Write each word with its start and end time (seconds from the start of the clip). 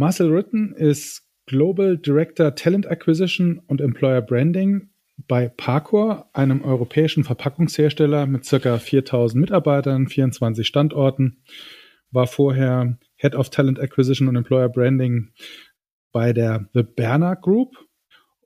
Marcel 0.00 0.32
Ritten 0.32 0.72
ist 0.72 1.28
Global 1.44 1.98
Director 1.98 2.54
Talent 2.54 2.86
Acquisition 2.86 3.58
und 3.66 3.82
Employer 3.82 4.22
Branding 4.22 4.88
bei 5.28 5.50
Parkour, 5.50 6.30
einem 6.32 6.64
europäischen 6.64 7.22
Verpackungshersteller 7.22 8.24
mit 8.24 8.48
ca. 8.48 8.78
4000 8.78 9.38
Mitarbeitern, 9.38 10.08
24 10.08 10.66
Standorten, 10.66 11.42
war 12.10 12.26
vorher 12.26 12.98
Head 13.16 13.34
of 13.34 13.50
Talent 13.50 13.78
Acquisition 13.78 14.26
und 14.26 14.36
Employer 14.36 14.70
Branding 14.70 15.32
bei 16.12 16.32
der 16.32 16.66
The 16.72 16.82
Berner 16.82 17.36
Group 17.36 17.76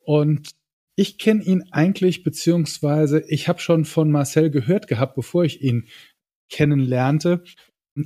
und 0.05 0.57
ich 0.97 1.19
kenne 1.19 1.45
ihn 1.45 1.63
eigentlich, 1.71 2.25
beziehungsweise 2.25 3.23
ich 3.29 3.47
habe 3.47 3.61
schon 3.61 3.85
von 3.85 4.11
Marcel 4.11 4.51
gehört 4.51 4.89
gehabt, 4.89 5.15
bevor 5.15 5.45
ich 5.45 5.63
ihn 5.63 5.87
kennenlernte 6.51 7.45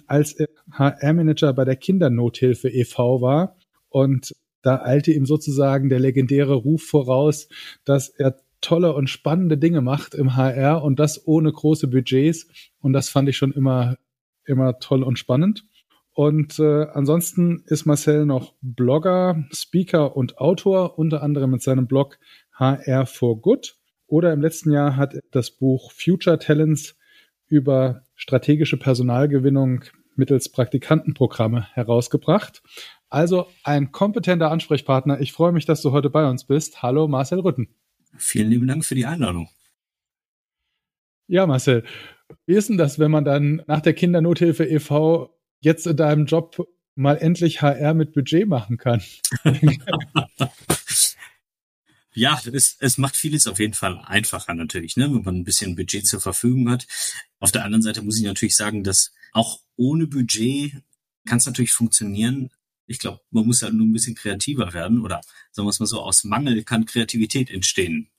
als 0.06 0.32
er 0.32 0.49
HR-Manager 0.73 1.52
bei 1.52 1.65
der 1.65 1.76
Kindernothilfe 1.76 2.68
e.V. 2.68 3.21
war. 3.21 3.57
Und 3.88 4.35
da 4.62 4.82
eilte 4.82 5.12
ihm 5.12 5.26
sozusagen 5.26 5.88
der 5.88 6.01
legendäre 6.01 6.54
Ruf 6.54 6.82
voraus, 6.82 7.49
dass 7.85 8.09
er 8.09 8.38
tolle 8.60 8.93
und 8.95 9.09
spannende 9.09 9.57
Dinge 9.57 9.80
macht 9.80 10.15
im 10.15 10.37
HR 10.37 10.82
und 10.82 10.99
das 10.99 11.27
ohne 11.27 11.52
große 11.52 11.88
Budgets. 11.88 12.49
Und 12.80 12.93
das 12.93 13.09
fand 13.09 13.29
ich 13.29 13.37
schon 13.37 13.52
immer, 13.52 13.96
immer 14.45 14.79
toll 14.79 15.02
und 15.02 15.18
spannend. 15.18 15.65
Und 16.12 16.59
äh, 16.59 16.87
ansonsten 16.93 17.62
ist 17.66 17.87
Marcel 17.87 18.27
noch 18.27 18.55
Blogger, 18.60 19.45
Speaker 19.52 20.16
und 20.16 20.38
Autor, 20.38 20.99
unter 20.99 21.23
anderem 21.23 21.52
mit 21.52 21.62
seinem 21.62 21.87
Blog 21.87 22.18
HR 22.52 23.07
for 23.07 23.40
Good. 23.40 23.77
Oder 24.09 24.32
im 24.32 24.40
letzten 24.40 24.73
Jahr 24.73 24.96
hat 24.96 25.15
er 25.15 25.21
das 25.30 25.52
Buch 25.52 25.93
Future 25.93 26.38
Talents 26.38 26.96
über 27.46 28.02
strategische 28.19 28.77
Personalgewinnung 28.77 29.85
mittels 30.16 30.51
Praktikantenprogramme 30.51 31.69
herausgebracht. 31.73 32.63
Also 33.09 33.47
ein 33.63 33.93
kompetenter 33.93 34.51
Ansprechpartner. 34.51 35.21
Ich 35.21 35.33
freue 35.33 35.52
mich, 35.52 35.65
dass 35.65 35.80
du 35.80 35.93
heute 35.93 36.11
bei 36.11 36.29
uns 36.29 36.45
bist. 36.45 36.83
Hallo 36.83 37.09
Marcel 37.09 37.41
Rütten. 37.41 37.69
Vielen 38.16 38.51
lieben 38.51 38.66
Dank 38.66 38.85
für 38.85 38.96
die 38.96 39.07
Einladung. 39.07 39.49
Ja, 41.29 41.46
Marcel, 41.46 41.85
wie 42.46 42.57
ist 42.57 42.69
denn 42.69 42.77
das, 42.77 42.99
wenn 42.99 43.11
man 43.11 43.24
dann 43.24 43.63
nach 43.66 43.80
der 43.80 43.95
Kindernothilfe 43.95 44.65
e.V. 44.65 45.39
jetzt 45.61 45.87
in 45.87 45.96
deinem 45.96 46.27
Job 46.27 46.66
mal 46.96 47.16
endlich 47.16 47.63
HR 47.63 47.95
mit 47.95 48.13
Budget 48.13 48.49
machen 48.49 48.79
kann? 48.79 49.01
Ja, 52.19 52.43
es, 52.52 52.77
es 52.80 52.99
macht 52.99 53.15
vieles 53.15 53.47
auf 53.47 53.61
jeden 53.61 53.74
Fall 53.74 53.97
einfacher 54.05 54.52
natürlich, 54.52 54.97
ne, 54.97 55.05
wenn 55.05 55.23
man 55.23 55.37
ein 55.37 55.45
bisschen 55.45 55.77
Budget 55.77 56.05
zur 56.05 56.21
Verfügung 56.21 56.69
hat. 56.69 56.88
Auf 57.38 57.52
der 57.52 57.65
anderen 57.65 57.83
Seite 57.83 58.02
muss 58.02 58.19
ich 58.19 58.24
natürlich 58.24 58.57
sagen, 58.57 58.83
dass 58.83 59.13
auch 59.33 59.61
ohne 59.77 60.09
Budget 60.09 60.83
kann 61.27 61.39
es 61.39 61.46
natürlich 61.46 61.71
funktionieren. 61.71 62.51
Ich 62.89 62.99
glaube, 62.99 63.21
man 63.30 63.46
muss 63.46 63.63
halt 63.63 63.74
nur 63.74 63.87
ein 63.87 63.93
bisschen 63.93 64.16
kreativer 64.16 64.73
werden 64.73 65.01
oder 65.01 65.21
sagen 65.53 65.67
wir 65.67 65.71
es 65.71 65.78
mal 65.78 65.87
so, 65.87 66.01
aus 66.01 66.25
Mangel 66.25 66.65
kann 66.65 66.87
Kreativität 66.87 67.51
entstehen. 67.51 68.11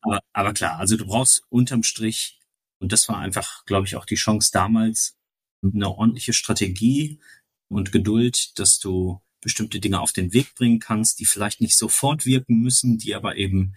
Aber, 0.00 0.20
aber 0.32 0.54
klar, 0.54 0.78
also 0.78 0.96
du 0.96 1.04
brauchst 1.04 1.42
unterm 1.50 1.82
Strich, 1.82 2.40
und 2.78 2.90
das 2.90 3.06
war 3.10 3.18
einfach, 3.18 3.66
glaube 3.66 3.86
ich, 3.86 3.96
auch 3.96 4.06
die 4.06 4.14
Chance 4.14 4.48
damals, 4.50 5.18
eine 5.62 5.90
ordentliche 5.90 6.32
Strategie 6.32 7.20
und 7.68 7.92
Geduld, 7.92 8.58
dass 8.58 8.78
du 8.78 9.20
bestimmte 9.40 9.80
Dinge 9.80 10.00
auf 10.00 10.12
den 10.12 10.32
Weg 10.32 10.54
bringen 10.54 10.80
kannst, 10.80 11.20
die 11.20 11.24
vielleicht 11.24 11.60
nicht 11.60 11.76
sofort 11.76 12.26
wirken 12.26 12.60
müssen, 12.60 12.98
die 12.98 13.14
aber 13.14 13.36
eben 13.36 13.74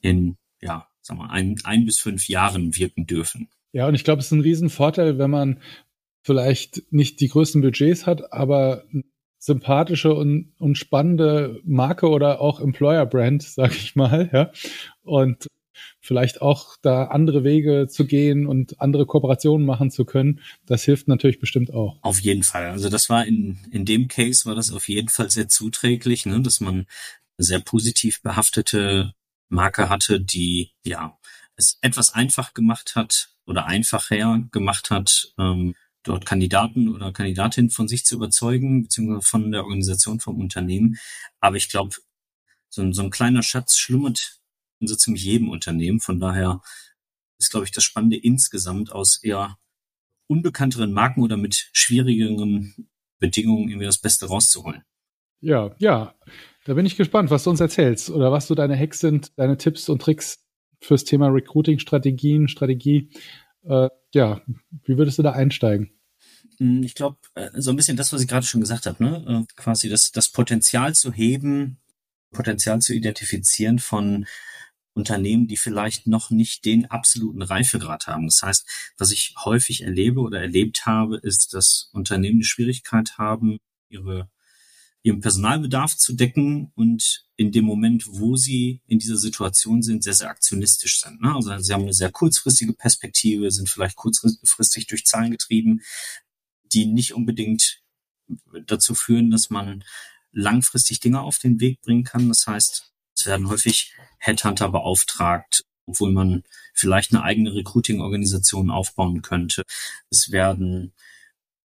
in, 0.00 0.36
ja, 0.60 0.88
sagen 1.02 1.20
wir, 1.20 1.30
ein, 1.30 1.56
ein 1.64 1.84
bis 1.84 1.98
fünf 1.98 2.28
Jahren 2.28 2.76
wirken 2.76 3.06
dürfen. 3.06 3.48
Ja, 3.72 3.88
und 3.88 3.94
ich 3.94 4.04
glaube, 4.04 4.20
es 4.20 4.26
ist 4.26 4.32
ein 4.32 4.40
Riesenvorteil, 4.40 5.18
wenn 5.18 5.30
man 5.30 5.60
vielleicht 6.22 6.82
nicht 6.90 7.20
die 7.20 7.28
größten 7.28 7.62
Budgets 7.62 8.06
hat, 8.06 8.32
aber 8.32 8.84
sympathische 9.38 10.12
und, 10.14 10.52
und 10.58 10.76
spannende 10.76 11.60
Marke 11.64 12.08
oder 12.08 12.40
auch 12.40 12.60
Employer 12.60 13.06
Brand, 13.06 13.42
sag 13.44 13.72
ich 13.72 13.94
mal, 13.96 14.28
ja. 14.32 14.50
Und 15.02 15.46
vielleicht 16.06 16.40
auch 16.40 16.76
da 16.82 17.04
andere 17.04 17.44
Wege 17.44 17.88
zu 17.88 18.06
gehen 18.06 18.46
und 18.46 18.80
andere 18.80 19.06
Kooperationen 19.06 19.66
machen 19.66 19.90
zu 19.90 20.04
können, 20.04 20.40
das 20.64 20.84
hilft 20.84 21.08
natürlich 21.08 21.40
bestimmt 21.40 21.72
auch. 21.74 21.98
Auf 22.02 22.20
jeden 22.20 22.42
Fall. 22.42 22.66
Also 22.66 22.88
das 22.88 23.10
war 23.10 23.26
in, 23.26 23.58
in 23.70 23.84
dem 23.84 24.08
Case 24.08 24.46
war 24.46 24.54
das 24.54 24.72
auf 24.72 24.88
jeden 24.88 25.08
Fall 25.08 25.30
sehr 25.30 25.48
zuträglich, 25.48 26.26
ne, 26.26 26.40
dass 26.40 26.60
man 26.60 26.86
sehr 27.38 27.60
positiv 27.60 28.22
behaftete 28.22 29.12
Marke 29.48 29.88
hatte, 29.88 30.20
die 30.20 30.72
ja 30.84 31.18
es 31.56 31.78
etwas 31.80 32.14
einfach 32.14 32.54
gemacht 32.54 32.94
hat 32.94 33.30
oder 33.46 33.66
einfacher 33.66 34.44
gemacht 34.52 34.90
hat, 34.90 35.32
ähm, 35.38 35.74
dort 36.02 36.26
Kandidaten 36.26 36.94
oder 36.94 37.12
Kandidatinnen 37.12 37.70
von 37.70 37.88
sich 37.88 38.04
zu 38.04 38.14
überzeugen, 38.14 38.84
beziehungsweise 38.84 39.26
von 39.26 39.50
der 39.50 39.64
Organisation, 39.64 40.20
vom 40.20 40.38
Unternehmen. 40.38 40.98
Aber 41.40 41.56
ich 41.56 41.68
glaube, 41.68 41.96
so, 42.68 42.92
so 42.92 43.02
ein 43.02 43.10
kleiner 43.10 43.42
Schatz 43.42 43.76
schlummert 43.76 44.35
in 44.80 44.86
so 44.86 44.96
ziemlich 44.96 45.24
jedem 45.24 45.48
Unternehmen. 45.48 46.00
Von 46.00 46.20
daher 46.20 46.60
ist, 47.38 47.50
glaube 47.50 47.66
ich, 47.66 47.72
das 47.72 47.84
Spannende 47.84 48.16
insgesamt 48.16 48.92
aus 48.92 49.22
eher 49.22 49.58
unbekannteren 50.28 50.92
Marken 50.92 51.22
oder 51.22 51.36
mit 51.36 51.68
schwierigeren 51.72 52.88
Bedingungen 53.18 53.68
irgendwie 53.68 53.86
das 53.86 53.98
Beste 53.98 54.26
rauszuholen. 54.26 54.82
Ja, 55.40 55.74
ja. 55.78 56.14
Da 56.64 56.74
bin 56.74 56.86
ich 56.86 56.96
gespannt, 56.96 57.30
was 57.30 57.44
du 57.44 57.50
uns 57.50 57.60
erzählst 57.60 58.10
oder 58.10 58.32
was 58.32 58.48
so 58.48 58.54
deine 58.54 58.76
Hacks 58.76 58.98
sind, 58.98 59.38
deine 59.38 59.56
Tipps 59.56 59.88
und 59.88 60.02
Tricks 60.02 60.44
fürs 60.80 61.04
Thema 61.04 61.28
Recruiting-Strategien, 61.28 62.48
Strategie. 62.48 63.10
Äh, 63.62 63.88
ja, 64.12 64.42
wie 64.84 64.98
würdest 64.98 65.18
du 65.18 65.22
da 65.22 65.32
einsteigen? 65.32 65.92
Hm, 66.58 66.82
ich 66.82 66.94
glaube, 66.94 67.18
äh, 67.34 67.50
so 67.54 67.70
ein 67.70 67.76
bisschen 67.76 67.96
das, 67.96 68.12
was 68.12 68.20
ich 68.20 68.28
gerade 68.28 68.46
schon 68.46 68.60
gesagt 68.60 68.86
habe, 68.86 69.02
ne? 69.02 69.46
Äh, 69.46 69.54
quasi 69.54 69.88
das, 69.88 70.10
das 70.10 70.30
Potenzial 70.30 70.94
zu 70.94 71.12
heben, 71.12 71.78
Potenzial 72.32 72.80
zu 72.80 72.94
identifizieren 72.94 73.78
von 73.78 74.26
Unternehmen, 74.96 75.46
die 75.46 75.58
vielleicht 75.58 76.06
noch 76.06 76.30
nicht 76.30 76.64
den 76.64 76.86
absoluten 76.86 77.42
Reifegrad 77.42 78.06
haben. 78.06 78.26
Das 78.26 78.42
heißt, 78.42 78.66
was 78.96 79.12
ich 79.12 79.34
häufig 79.44 79.82
erlebe 79.82 80.20
oder 80.20 80.40
erlebt 80.40 80.86
habe, 80.86 81.18
ist, 81.18 81.52
dass 81.52 81.90
Unternehmen 81.92 82.36
eine 82.36 82.44
Schwierigkeit 82.44 83.18
haben, 83.18 83.58
ihre, 83.90 84.30
ihren 85.02 85.20
Personalbedarf 85.20 85.96
zu 85.96 86.14
decken 86.14 86.72
und 86.74 87.26
in 87.36 87.52
dem 87.52 87.66
Moment, 87.66 88.04
wo 88.08 88.36
sie 88.36 88.80
in 88.86 88.98
dieser 88.98 89.18
Situation 89.18 89.82
sind, 89.82 90.02
sehr, 90.02 90.14
sehr 90.14 90.30
aktionistisch 90.30 91.02
sind. 91.02 91.20
Ne? 91.20 91.34
Also 91.34 91.56
sie 91.58 91.74
haben 91.74 91.82
eine 91.82 91.92
sehr 91.92 92.10
kurzfristige 92.10 92.72
Perspektive, 92.72 93.50
sind 93.50 93.68
vielleicht 93.68 93.96
kurzfristig 93.96 94.86
durch 94.86 95.04
Zahlen 95.04 95.30
getrieben, 95.30 95.82
die 96.72 96.86
nicht 96.86 97.12
unbedingt 97.12 97.82
dazu 98.64 98.94
führen, 98.94 99.30
dass 99.30 99.50
man 99.50 99.84
langfristig 100.32 101.00
Dinge 101.00 101.20
auf 101.20 101.38
den 101.38 101.60
Weg 101.60 101.82
bringen 101.82 102.04
kann. 102.04 102.28
Das 102.28 102.46
heißt, 102.46 102.95
es 103.26 103.30
werden 103.30 103.48
häufig 103.48 103.92
Headhunter 104.18 104.68
beauftragt, 104.68 105.64
obwohl 105.86 106.12
man 106.12 106.44
vielleicht 106.72 107.12
eine 107.12 107.24
eigene 107.24 107.54
Recruiting-Organisation 107.54 108.70
aufbauen 108.70 109.22
könnte. 109.22 109.64
Es 110.10 110.30
werden 110.30 110.92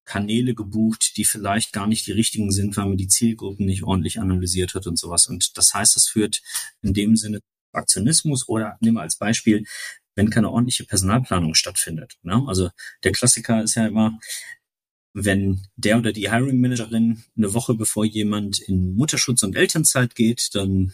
Kanäle 0.06 0.56
gebucht, 0.56 1.18
die 1.18 1.26
vielleicht 1.26 1.72
gar 1.72 1.86
nicht 1.86 2.08
die 2.08 2.12
richtigen 2.12 2.52
sind, 2.52 2.76
weil 2.78 2.88
man 2.88 2.98
die 2.98 3.08
Zielgruppen 3.08 3.68
nicht 3.68 3.84
ordentlich 3.84 4.20
analysiert 4.20 4.74
hat 4.74 4.88
und 4.88 4.98
sowas. 4.98 5.28
Und 5.28 5.56
das 5.56 5.74
heißt, 5.74 5.96
das 5.96 6.08
führt 6.08 6.42
in 6.82 6.94
dem 6.94 7.16
Sinne 7.16 7.42
Aktionismus 7.74 8.50
oder 8.50 8.78
nehmen 8.82 8.98
wir 8.98 9.02
als 9.02 9.18
Beispiel, 9.18 9.66
wenn 10.16 10.32
keine 10.32 10.50
ordentliche 10.50 10.86
Personalplanung 10.86 11.54
stattfindet. 11.54 12.18
Ne? 12.24 12.44
Also 12.48 12.72
der 13.04 13.12
Klassiker 13.12 13.64
ist 13.64 13.76
ja 13.76 13.86
immer, 13.86 14.20
wenn 15.14 15.68
der 15.76 16.00
oder 16.00 16.12
die 16.12 16.32
Hiring 16.32 16.60
Managerin 16.60 17.24
eine 17.38 17.54
Woche 17.54 17.76
bevor 17.76 18.04
jemand 18.04 18.60
in 18.60 18.96
Mutterschutz 18.96 19.44
und 19.44 19.56
Elternzeit 19.56 20.16
geht, 20.16 20.50
dann 20.56 20.94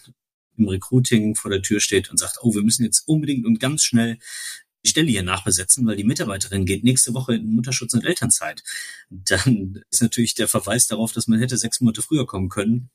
im 0.57 0.67
Recruiting 0.67 1.35
vor 1.35 1.51
der 1.51 1.61
Tür 1.61 1.79
steht 1.79 2.09
und 2.09 2.17
sagt, 2.17 2.37
oh, 2.41 2.53
wir 2.53 2.63
müssen 2.63 2.83
jetzt 2.83 3.07
unbedingt 3.07 3.45
und 3.45 3.59
ganz 3.59 3.83
schnell 3.83 4.17
die 4.83 4.89
Stelle 4.89 5.09
hier 5.09 5.23
nachbesetzen, 5.23 5.85
weil 5.85 5.97
die 5.97 6.03
Mitarbeiterin 6.03 6.65
geht 6.65 6.83
nächste 6.83 7.13
Woche 7.13 7.35
in 7.35 7.53
Mutterschutz 7.55 7.93
und 7.93 8.05
Elternzeit. 8.05 8.63
Dann 9.09 9.83
ist 9.89 10.01
natürlich 10.01 10.35
der 10.35 10.47
Verweis 10.47 10.87
darauf, 10.87 11.11
dass 11.11 11.27
man 11.27 11.39
hätte 11.39 11.57
sechs 11.57 11.81
Monate 11.81 12.01
früher 12.01 12.25
kommen 12.25 12.49
können. 12.49 12.89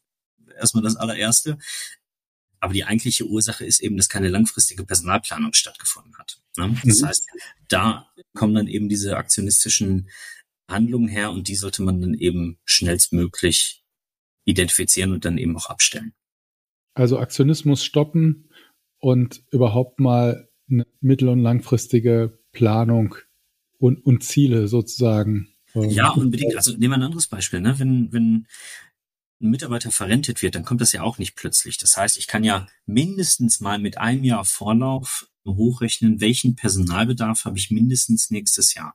Erstmal 0.56 0.82
das 0.82 0.96
allererste. 0.96 1.58
Aber 2.60 2.72
die 2.72 2.84
eigentliche 2.84 3.26
Ursache 3.26 3.64
ist 3.64 3.80
eben, 3.80 3.96
dass 3.96 4.08
keine 4.08 4.28
langfristige 4.28 4.84
Personalplanung 4.84 5.52
stattgefunden 5.52 6.16
hat. 6.16 6.40
Ne? 6.56 6.76
Das 6.84 7.00
mhm. 7.00 7.06
heißt, 7.06 7.26
da 7.68 8.08
kommen 8.34 8.54
dann 8.54 8.68
eben 8.68 8.88
diese 8.88 9.16
aktionistischen 9.16 10.08
Handlungen 10.68 11.08
her 11.08 11.32
und 11.32 11.48
die 11.48 11.56
sollte 11.56 11.82
man 11.82 12.00
dann 12.00 12.14
eben 12.14 12.58
schnellstmöglich 12.64 13.84
identifizieren 14.44 15.12
und 15.12 15.24
dann 15.24 15.38
eben 15.38 15.56
auch 15.56 15.66
abstellen. 15.66 16.14
Also 16.94 17.18
Aktionismus 17.18 17.84
stoppen 17.84 18.50
und 18.98 19.42
überhaupt 19.50 20.00
mal 20.00 20.48
eine 20.70 20.86
mittel- 21.00 21.28
und 21.28 21.40
langfristige 21.40 22.38
Planung 22.52 23.16
und, 23.78 24.04
und 24.04 24.22
Ziele 24.22 24.68
sozusagen. 24.68 25.48
Ähm, 25.74 25.90
ja, 25.90 26.10
unbedingt. 26.10 26.56
Also 26.56 26.72
nehmen 26.72 26.92
wir 26.92 26.96
ein 26.96 27.02
anderes 27.02 27.26
Beispiel. 27.26 27.60
Ne? 27.60 27.78
Wenn, 27.78 28.12
wenn 28.12 28.46
ein 29.40 29.50
Mitarbeiter 29.50 29.90
verrentet 29.90 30.42
wird, 30.42 30.54
dann 30.54 30.64
kommt 30.64 30.80
das 30.80 30.92
ja 30.92 31.02
auch 31.02 31.18
nicht 31.18 31.34
plötzlich. 31.34 31.78
Das 31.78 31.96
heißt, 31.96 32.16
ich 32.16 32.26
kann 32.26 32.44
ja 32.44 32.66
mindestens 32.86 33.60
mal 33.60 33.78
mit 33.78 33.98
einem 33.98 34.24
Jahr 34.24 34.44
Vorlauf 34.44 35.28
hochrechnen, 35.44 36.20
welchen 36.20 36.54
Personalbedarf 36.54 37.44
habe 37.44 37.58
ich 37.58 37.70
mindestens 37.70 38.30
nächstes 38.30 38.74
Jahr. 38.74 38.94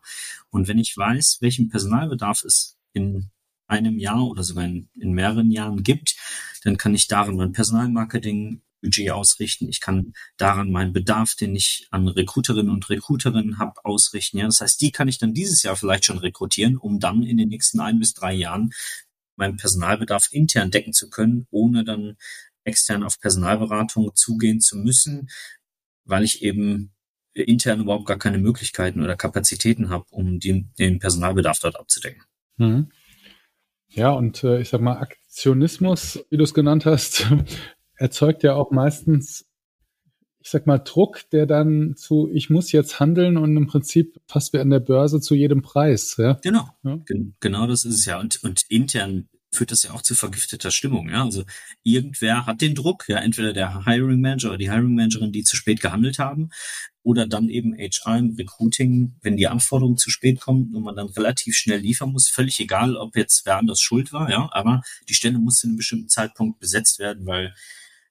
Und 0.50 0.68
wenn 0.68 0.80
ich 0.80 0.96
weiß, 0.96 1.40
welchen 1.42 1.68
Personalbedarf 1.70 2.44
es 2.44 2.78
in 2.94 3.30
einem 3.68 3.98
Jahr 4.00 4.26
oder 4.26 4.44
sogar 4.44 4.66
in, 4.66 4.90
in 5.00 5.12
mehreren 5.12 5.52
Jahren 5.52 5.84
gibt, 5.84 6.16
dann 6.64 6.78
kann 6.78 6.96
ich 6.96 7.08
darin 7.08 7.36
mein 7.36 7.52
Personalmarketing 7.52 8.62
Budget 8.82 9.12
ausrichten. 9.12 9.68
Ich 9.70 9.82
kann 9.82 10.14
daran 10.38 10.72
meinen 10.72 10.94
Bedarf, 10.94 11.36
den 11.36 11.56
ich 11.56 11.88
an 11.92 12.08
Recruiterinnen 12.08 12.72
und 12.72 12.90
Recruiterinnen 12.90 13.58
habe, 13.58 13.84
ausrichten. 13.84 14.38
Ja, 14.38 14.46
das 14.46 14.62
heißt, 14.62 14.80
die 14.82 14.92
kann 14.92 15.08
ich 15.08 15.18
dann 15.18 15.34
dieses 15.34 15.64
Jahr 15.64 15.76
vielleicht 15.76 16.06
schon 16.06 16.20
rekrutieren, 16.20 16.78
um 16.78 17.00
dann 17.00 17.24
in 17.24 17.38
den 17.38 17.50
nächsten 17.50 17.80
ein 17.80 18.00
bis 18.00 18.14
drei 18.14 18.34
Jahren 18.34 18.72
meinen 19.36 19.58
Personalbedarf 19.58 20.30
intern 20.32 20.72
decken 20.72 20.94
zu 20.94 21.10
können, 21.10 21.48
ohne 21.52 21.84
dann 21.84 22.18
extern 22.64 23.04
auf 23.04 23.20
Personalberatung 23.20 24.12
zugehen 24.16 24.62
zu 24.62 24.78
müssen, 24.78 25.30
weil 26.06 26.24
ich 26.24 26.42
eben 26.42 26.94
intern 27.34 27.82
überhaupt 27.82 28.06
gar 28.06 28.18
keine 28.18 28.40
Möglichkeiten 28.40 29.04
oder 29.04 29.16
Kapazitäten 29.16 29.90
habe, 29.90 30.06
um 30.10 30.40
den, 30.40 30.74
den 30.80 31.00
Personalbedarf 31.00 31.60
dort 31.60 31.80
abzudecken. 31.80 32.24
Mhm. 32.58 32.92
Ja, 33.90 34.12
und 34.12 34.44
äh, 34.44 34.62
ich 34.62 34.70
sag 34.70 34.82
mal, 34.82 34.98
Aktionismus, 34.98 36.26
wie 36.30 36.38
du 36.38 36.44
es 36.44 36.54
genannt 36.54 36.86
hast, 36.86 37.28
erzeugt 37.96 38.44
ja 38.44 38.56
auch 38.56 38.72
meistens, 38.72 39.46
ich 40.40 40.50
sag 40.50 40.68
mal, 40.68 40.80
Druck, 40.80 41.30
der 41.32 41.46
dann 41.46 41.96
zu, 41.96 42.30
ich 42.32 42.50
muss 42.50 42.72
jetzt 42.72 43.00
handeln 43.00 43.38
und 43.38 43.56
im 43.58 43.68
Prinzip 43.68 44.20
fast 44.28 44.54
wie 44.54 44.60
an 44.60 44.70
der 44.70 44.80
Börse 44.80 45.20
zu 45.20 45.36
jedem 45.36 45.62
Preis. 45.62 46.16
Ja? 46.18 46.40
Genau, 46.44 46.68
ja? 46.84 47.00
genau 47.40 47.68
das 47.68 47.86
ist 47.86 47.96
es 47.96 48.06
ja. 48.06 48.20
Und, 48.20 48.44
und 48.44 48.64
intern 48.70 49.30
führt 49.52 49.72
das 49.72 49.84
ja 49.84 49.92
auch 49.92 50.02
zu 50.02 50.16
vergifteter 50.16 50.72
Stimmung. 50.72 51.10
Ja? 51.10 51.24
Also 51.24 51.46
irgendwer 51.84 52.46
hat 52.46 52.62
den 52.62 52.76
Druck, 52.76 53.06
ja, 53.08 53.18
entweder 53.18 53.54
der 53.54 53.86
Hiring 53.86 54.22
Manager 54.22 54.50
oder 54.50 54.58
die 54.58 54.70
Hiring 54.70 54.96
Managerin, 54.96 55.32
die 55.32 55.44
zu 55.44 55.56
spät 55.56 55.82
gehandelt 55.82 56.20
haben, 56.20 56.50
oder 57.04 57.26
dann 57.26 57.50
eben 57.50 57.74
HR 57.74 58.18
im 58.18 58.36
Recruiting, 58.36 59.16
wenn 59.22 59.38
die 59.38 59.48
Anforderungen 59.48 59.98
zu 59.98 60.10
spät 60.10 60.42
kommen 60.42 60.76
und 60.76 60.84
man 60.84 60.96
dann 60.96 61.08
relativ 61.08 61.56
schnell 61.56 61.80
liefern 61.80 62.12
muss, 62.12 62.28
völlig 62.28 62.60
egal, 62.60 62.98
ob 62.98 63.16
jetzt 63.16 63.46
wer 63.46 63.58
anders 63.58 63.80
schuld 63.80 64.12
war, 64.12 64.30
ja, 64.30 64.50
aber 64.52 64.82
die 65.08 65.14
Stelle 65.14 65.40
muss 65.40 65.60
zu 65.60 65.68
einem 65.68 65.78
bestimmten 65.78 66.10
Zeitpunkt 66.10 66.60
besetzt 66.60 67.00
werden, 67.00 67.26
weil 67.26 67.56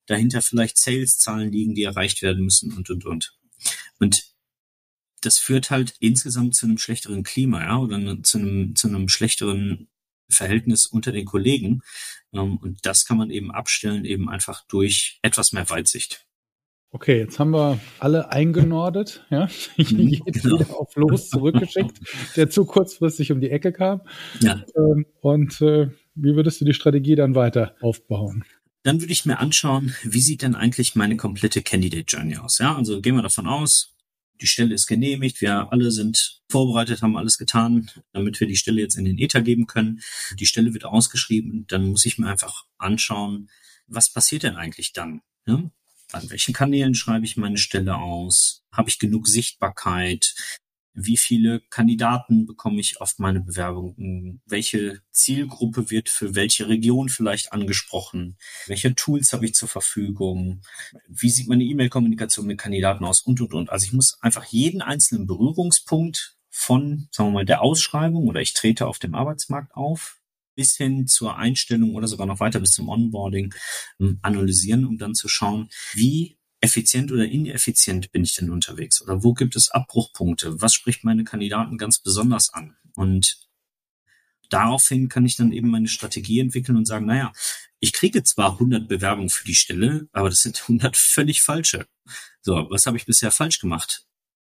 dahinter 0.06 0.40
vielleicht 0.40 0.78
Sales-Zahlen 0.78 1.52
liegen, 1.52 1.74
die 1.74 1.82
erreicht 1.82 2.22
werden 2.22 2.42
müssen 2.42 2.72
und 2.72 2.88
und 2.88 3.04
und. 3.04 3.36
Und 3.98 4.24
das 5.20 5.38
führt 5.38 5.70
halt 5.70 5.94
insgesamt 6.00 6.54
zu 6.54 6.66
einem 6.66 6.78
schlechteren 6.78 7.22
Klima, 7.22 7.62
ja, 7.62 7.78
oder 7.78 8.22
zu 8.22 8.38
einem, 8.38 8.76
zu 8.76 8.88
einem 8.88 9.08
schlechteren 9.08 9.88
Verhältnis 10.28 10.86
unter 10.86 11.12
den 11.12 11.24
Kollegen. 11.24 11.82
Ähm, 12.32 12.58
und 12.58 12.84
das 12.84 13.04
kann 13.04 13.16
man 13.16 13.30
eben 13.30 13.50
abstellen, 13.50 14.04
eben 14.04 14.28
einfach 14.28 14.64
durch 14.66 15.18
etwas 15.22 15.52
mehr 15.52 15.68
Weitsicht. 15.70 16.26
Okay, 16.92 17.18
jetzt 17.18 17.38
haben 17.38 17.50
wir 17.50 17.78
alle 17.98 18.30
eingenordet, 18.30 19.26
ja. 19.30 19.48
Jeder 19.76 20.24
genau. 20.24 20.64
auf 20.74 20.96
los 20.96 21.28
zurückgeschickt, 21.28 22.00
der 22.36 22.48
zu 22.48 22.64
kurzfristig 22.64 23.32
um 23.32 23.40
die 23.40 23.50
Ecke 23.50 23.72
kam. 23.72 24.00
Ja. 24.40 24.64
Ähm, 24.76 25.06
und 25.20 25.60
äh, 25.60 25.90
wie 26.14 26.36
würdest 26.36 26.60
du 26.60 26.64
die 26.64 26.74
Strategie 26.74 27.14
dann 27.14 27.34
weiter 27.34 27.74
aufbauen? 27.80 28.44
Dann 28.82 29.00
würde 29.00 29.12
ich 29.12 29.26
mir 29.26 29.40
anschauen, 29.40 29.94
wie 30.04 30.20
sieht 30.20 30.42
denn 30.42 30.54
eigentlich 30.54 30.94
meine 30.94 31.16
komplette 31.16 31.60
Candidate 31.60 32.06
Journey 32.06 32.36
aus? 32.36 32.58
Ja, 32.58 32.76
also 32.76 33.00
gehen 33.00 33.16
wir 33.16 33.22
davon 33.22 33.46
aus, 33.46 33.95
die 34.40 34.46
Stelle 34.46 34.74
ist 34.74 34.86
genehmigt, 34.86 35.40
wir 35.40 35.72
alle 35.72 35.90
sind 35.90 36.40
vorbereitet, 36.50 37.02
haben 37.02 37.16
alles 37.16 37.38
getan, 37.38 37.90
damit 38.12 38.40
wir 38.40 38.46
die 38.46 38.56
Stelle 38.56 38.80
jetzt 38.80 38.96
in 38.96 39.04
den 39.04 39.18
Ether 39.18 39.42
geben 39.42 39.66
können. 39.66 40.00
Die 40.38 40.46
Stelle 40.46 40.72
wird 40.74 40.84
ausgeschrieben, 40.84 41.66
dann 41.68 41.88
muss 41.88 42.06
ich 42.06 42.18
mir 42.18 42.28
einfach 42.28 42.64
anschauen, 42.78 43.50
was 43.86 44.12
passiert 44.12 44.42
denn 44.42 44.56
eigentlich 44.56 44.92
dann? 44.92 45.22
Ja? 45.46 45.70
An 46.12 46.30
welchen 46.30 46.54
Kanälen 46.54 46.94
schreibe 46.94 47.24
ich 47.24 47.36
meine 47.36 47.58
Stelle 47.58 47.96
aus? 47.96 48.64
Habe 48.72 48.88
ich 48.88 48.98
genug 48.98 49.26
Sichtbarkeit? 49.26 50.34
Wie 50.96 51.18
viele 51.18 51.60
Kandidaten 51.68 52.46
bekomme 52.46 52.80
ich 52.80 53.00
auf 53.00 53.18
meine 53.18 53.40
Bewerbung, 53.40 54.40
welche 54.46 55.02
Zielgruppe 55.12 55.90
wird 55.90 56.08
für 56.08 56.34
welche 56.34 56.68
Region 56.68 57.10
vielleicht 57.10 57.52
angesprochen, 57.52 58.38
welche 58.66 58.94
Tools 58.94 59.32
habe 59.32 59.44
ich 59.44 59.54
zur 59.54 59.68
Verfügung, 59.68 60.62
wie 61.06 61.28
sieht 61.28 61.48
meine 61.48 61.64
E-Mail-Kommunikation 61.64 62.46
mit 62.46 62.58
Kandidaten 62.58 63.04
aus? 63.04 63.20
Und, 63.20 63.40
und, 63.42 63.52
und. 63.52 63.70
Also 63.70 63.84
ich 63.84 63.92
muss 63.92 64.20
einfach 64.22 64.44
jeden 64.46 64.80
einzelnen 64.80 65.26
Berührungspunkt 65.26 66.36
von, 66.50 67.08
sagen 67.10 67.28
wir 67.28 67.34
mal, 67.34 67.44
der 67.44 67.60
Ausschreibung 67.60 68.26
oder 68.26 68.40
ich 68.40 68.54
trete 68.54 68.86
auf 68.86 68.98
dem 68.98 69.14
Arbeitsmarkt 69.14 69.76
auf, 69.76 70.18
bis 70.54 70.76
hin 70.76 71.06
zur 71.06 71.36
Einstellung 71.36 71.94
oder 71.94 72.08
sogar 72.08 72.26
noch 72.26 72.40
weiter 72.40 72.60
bis 72.60 72.72
zum 72.72 72.88
Onboarding 72.88 73.54
ähm, 74.00 74.18
analysieren, 74.22 74.86
um 74.86 74.96
dann 74.96 75.14
zu 75.14 75.28
schauen, 75.28 75.68
wie 75.92 76.38
effizient 76.60 77.12
oder 77.12 77.26
ineffizient 77.26 78.12
bin 78.12 78.24
ich 78.24 78.34
denn 78.34 78.50
unterwegs? 78.50 79.02
Oder 79.02 79.22
wo 79.22 79.34
gibt 79.34 79.56
es 79.56 79.70
Abbruchpunkte? 79.70 80.60
Was 80.60 80.74
spricht 80.74 81.04
meine 81.04 81.24
Kandidaten 81.24 81.78
ganz 81.78 81.98
besonders 81.98 82.52
an? 82.52 82.76
Und 82.94 83.46
daraufhin 84.48 85.08
kann 85.08 85.26
ich 85.26 85.36
dann 85.36 85.52
eben 85.52 85.68
meine 85.68 85.88
Strategie 85.88 86.40
entwickeln 86.40 86.76
und 86.76 86.86
sagen, 86.86 87.06
naja, 87.06 87.32
ich 87.80 87.92
kriege 87.92 88.22
zwar 88.22 88.52
100 88.52 88.88
Bewerbungen 88.88 89.28
für 89.28 89.44
die 89.44 89.54
Stelle, 89.54 90.08
aber 90.12 90.30
das 90.30 90.42
sind 90.42 90.60
100 90.62 90.96
völlig 90.96 91.42
falsche. 91.42 91.86
So, 92.40 92.66
was 92.70 92.86
habe 92.86 92.96
ich 92.96 93.06
bisher 93.06 93.30
falsch 93.30 93.60
gemacht? 93.60 94.06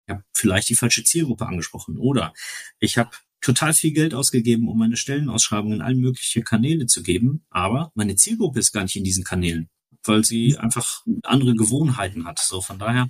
Ich 0.06 0.14
habe 0.14 0.24
vielleicht 0.34 0.68
die 0.68 0.74
falsche 0.74 1.04
Zielgruppe 1.04 1.46
angesprochen 1.46 1.96
oder 1.98 2.34
ich 2.80 2.98
habe 2.98 3.10
total 3.40 3.74
viel 3.74 3.92
Geld 3.92 4.14
ausgegeben, 4.14 4.68
um 4.68 4.78
meine 4.78 4.96
Stellenausschreibungen 4.96 5.78
in 5.78 5.82
allen 5.82 6.00
möglichen 6.00 6.44
Kanäle 6.44 6.86
zu 6.86 7.02
geben, 7.02 7.44
aber 7.50 7.92
meine 7.94 8.16
Zielgruppe 8.16 8.58
ist 8.58 8.72
gar 8.72 8.82
nicht 8.82 8.96
in 8.96 9.04
diesen 9.04 9.24
Kanälen 9.24 9.68
weil 10.04 10.24
sie 10.24 10.58
einfach 10.58 11.02
andere 11.22 11.54
Gewohnheiten 11.54 12.24
hat. 12.24 12.38
So 12.38 12.60
von 12.60 12.78
daher 12.78 13.08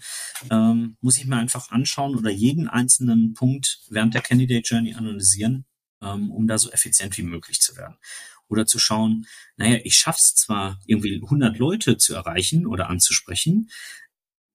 ähm, 0.50 0.96
muss 1.00 1.18
ich 1.18 1.26
mir 1.26 1.36
einfach 1.36 1.70
anschauen 1.70 2.16
oder 2.16 2.30
jeden 2.30 2.68
einzelnen 2.68 3.34
Punkt 3.34 3.80
während 3.88 4.14
der 4.14 4.22
Candidate 4.22 4.66
Journey 4.66 4.94
analysieren, 4.94 5.64
ähm, 6.02 6.30
um 6.30 6.46
da 6.46 6.58
so 6.58 6.70
effizient 6.70 7.16
wie 7.18 7.22
möglich 7.22 7.61
zu 7.61 7.76
werden. 7.76 7.96
Oder 8.49 8.66
zu 8.66 8.78
schauen, 8.78 9.26
naja, 9.56 9.78
ich 9.84 9.96
schaff's 9.96 10.34
zwar 10.34 10.78
irgendwie 10.87 11.20
100 11.22 11.58
Leute 11.58 11.96
zu 11.96 12.14
erreichen 12.14 12.66
oder 12.66 12.90
anzusprechen, 12.90 13.70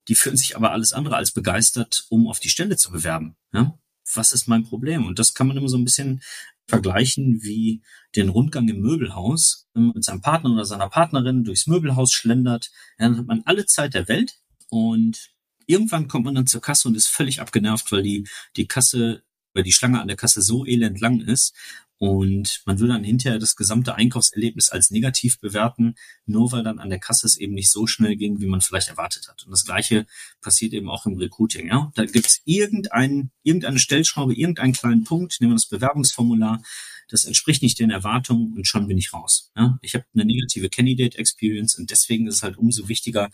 die 0.07 0.15
fühlen 0.15 0.37
sich 0.37 0.55
aber 0.55 0.71
alles 0.71 0.93
andere 0.93 1.15
als 1.15 1.31
begeistert, 1.31 2.05
um 2.09 2.27
auf 2.27 2.39
die 2.39 2.49
Stelle 2.49 2.77
zu 2.77 2.91
bewerben. 2.91 3.35
Ja? 3.53 3.77
Was 4.13 4.31
ist 4.31 4.47
mein 4.47 4.63
Problem? 4.63 5.05
Und 5.05 5.19
das 5.19 5.33
kann 5.33 5.47
man 5.47 5.57
immer 5.57 5.67
so 5.67 5.77
ein 5.77 5.83
bisschen 5.83 6.21
vergleichen 6.67 7.41
wie 7.43 7.81
den 8.15 8.29
Rundgang 8.29 8.67
im 8.67 8.81
Möbelhaus 8.81 9.67
mit 9.73 10.03
seinem 10.03 10.21
Partner 10.21 10.51
oder 10.51 10.65
seiner 10.65 10.89
Partnerin 10.89 11.43
durchs 11.43 11.67
Möbelhaus 11.67 12.11
schlendert. 12.11 12.71
Dann 12.97 13.17
hat 13.17 13.25
man 13.25 13.41
alle 13.45 13.65
Zeit 13.65 13.93
der 13.93 14.07
Welt 14.07 14.39
und 14.69 15.31
irgendwann 15.65 16.07
kommt 16.07 16.25
man 16.25 16.35
dann 16.35 16.47
zur 16.47 16.61
Kasse 16.61 16.87
und 16.87 16.95
ist 16.95 17.07
völlig 17.07 17.41
abgenervt, 17.41 17.91
weil 17.91 18.03
die, 18.03 18.27
die 18.55 18.67
Kasse, 18.67 19.23
weil 19.53 19.63
die 19.63 19.71
Schlange 19.71 20.01
an 20.01 20.07
der 20.07 20.17
Kasse 20.17 20.41
so 20.41 20.65
elend 20.65 20.99
lang 20.99 21.21
ist 21.21 21.55
und 21.99 22.61
man 22.65 22.79
will 22.79 22.89
dann 22.89 23.03
hinterher 23.03 23.39
das 23.39 23.55
gesamte 23.55 23.95
Einkaufserlebnis 23.95 24.69
als 24.69 24.91
negativ 24.91 25.39
bewerten, 25.39 25.95
nur 26.25 26.51
weil 26.51 26.63
dann 26.63 26.79
an 26.79 26.89
der 26.89 26.99
Kasse 26.99 27.25
es 27.25 27.37
eben 27.37 27.53
nicht 27.53 27.71
so 27.71 27.87
schnell 27.87 28.15
ging, 28.15 28.39
wie 28.39 28.45
man 28.45 28.61
vielleicht 28.61 28.89
erwartet 28.89 29.27
hat. 29.27 29.43
Und 29.43 29.51
das 29.51 29.65
Gleiche 29.65 30.05
passiert 30.39 30.73
eben 30.73 30.89
auch 30.89 31.05
im 31.07 31.17
Recruiting. 31.17 31.67
Ja? 31.67 31.91
Da 31.95 32.05
gibt 32.05 32.27
es 32.27 32.41
irgendein, 32.45 33.31
irgendeine 33.43 33.79
Stellschraube, 33.79 34.35
irgendeinen 34.35 34.73
kleinen 34.73 35.03
Punkt, 35.05 35.41
nehmen 35.41 35.53
wir 35.53 35.55
das 35.55 35.67
Bewerbungsformular, 35.67 36.61
das 37.09 37.25
entspricht 37.25 37.63
nicht 37.63 37.79
den 37.79 37.89
Erwartungen 37.89 38.53
und 38.53 38.67
schon 38.67 38.87
bin 38.87 38.97
ich 38.97 39.13
raus. 39.13 39.51
Ja? 39.55 39.79
Ich 39.81 39.95
habe 39.95 40.05
eine 40.13 40.25
negative 40.25 40.69
Candidate 40.69 41.17
Experience 41.17 41.75
und 41.75 41.89
deswegen 41.89 42.27
ist 42.27 42.35
es 42.35 42.43
halt 42.43 42.57
umso 42.57 42.87
wichtiger, 42.89 43.31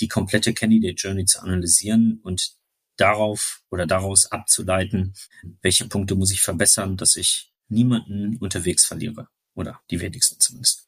die 0.00 0.08
komplette 0.08 0.54
Candidate 0.54 0.94
Journey 0.94 1.26
zu 1.26 1.42
analysieren 1.42 2.20
und 2.22 2.52
darauf 2.96 3.62
oder 3.70 3.86
daraus 3.86 4.26
abzuleiten, 4.32 5.14
welche 5.60 5.86
Punkte 5.86 6.14
muss 6.14 6.32
ich 6.32 6.40
verbessern, 6.40 6.96
dass 6.96 7.16
ich 7.16 7.52
niemanden 7.68 8.36
unterwegs 8.38 8.84
verliere. 8.84 9.28
Oder 9.54 9.80
die 9.90 10.00
wenigsten 10.00 10.38
zumindest. 10.38 10.86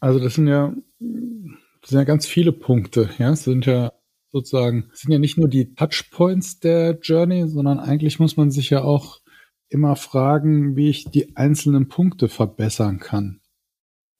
Also 0.00 0.20
das 0.20 0.34
sind 0.34 0.46
ja, 0.46 0.72
das 1.00 1.90
sind 1.90 1.98
ja 1.98 2.04
ganz 2.04 2.26
viele 2.26 2.52
Punkte, 2.52 3.10
ja. 3.18 3.32
Es 3.32 3.44
sind 3.44 3.66
ja 3.66 3.92
sozusagen, 4.30 4.90
es 4.92 5.00
sind 5.00 5.12
ja 5.12 5.18
nicht 5.18 5.36
nur 5.36 5.48
die 5.48 5.74
Touchpoints 5.74 6.60
der 6.60 6.98
Journey, 7.00 7.48
sondern 7.48 7.80
eigentlich 7.80 8.20
muss 8.20 8.36
man 8.36 8.50
sich 8.50 8.70
ja 8.70 8.82
auch 8.82 9.20
immer 9.68 9.96
fragen, 9.96 10.76
wie 10.76 10.88
ich 10.88 11.04
die 11.04 11.36
einzelnen 11.36 11.88
Punkte 11.88 12.28
verbessern 12.28 13.00
kann. 13.00 13.40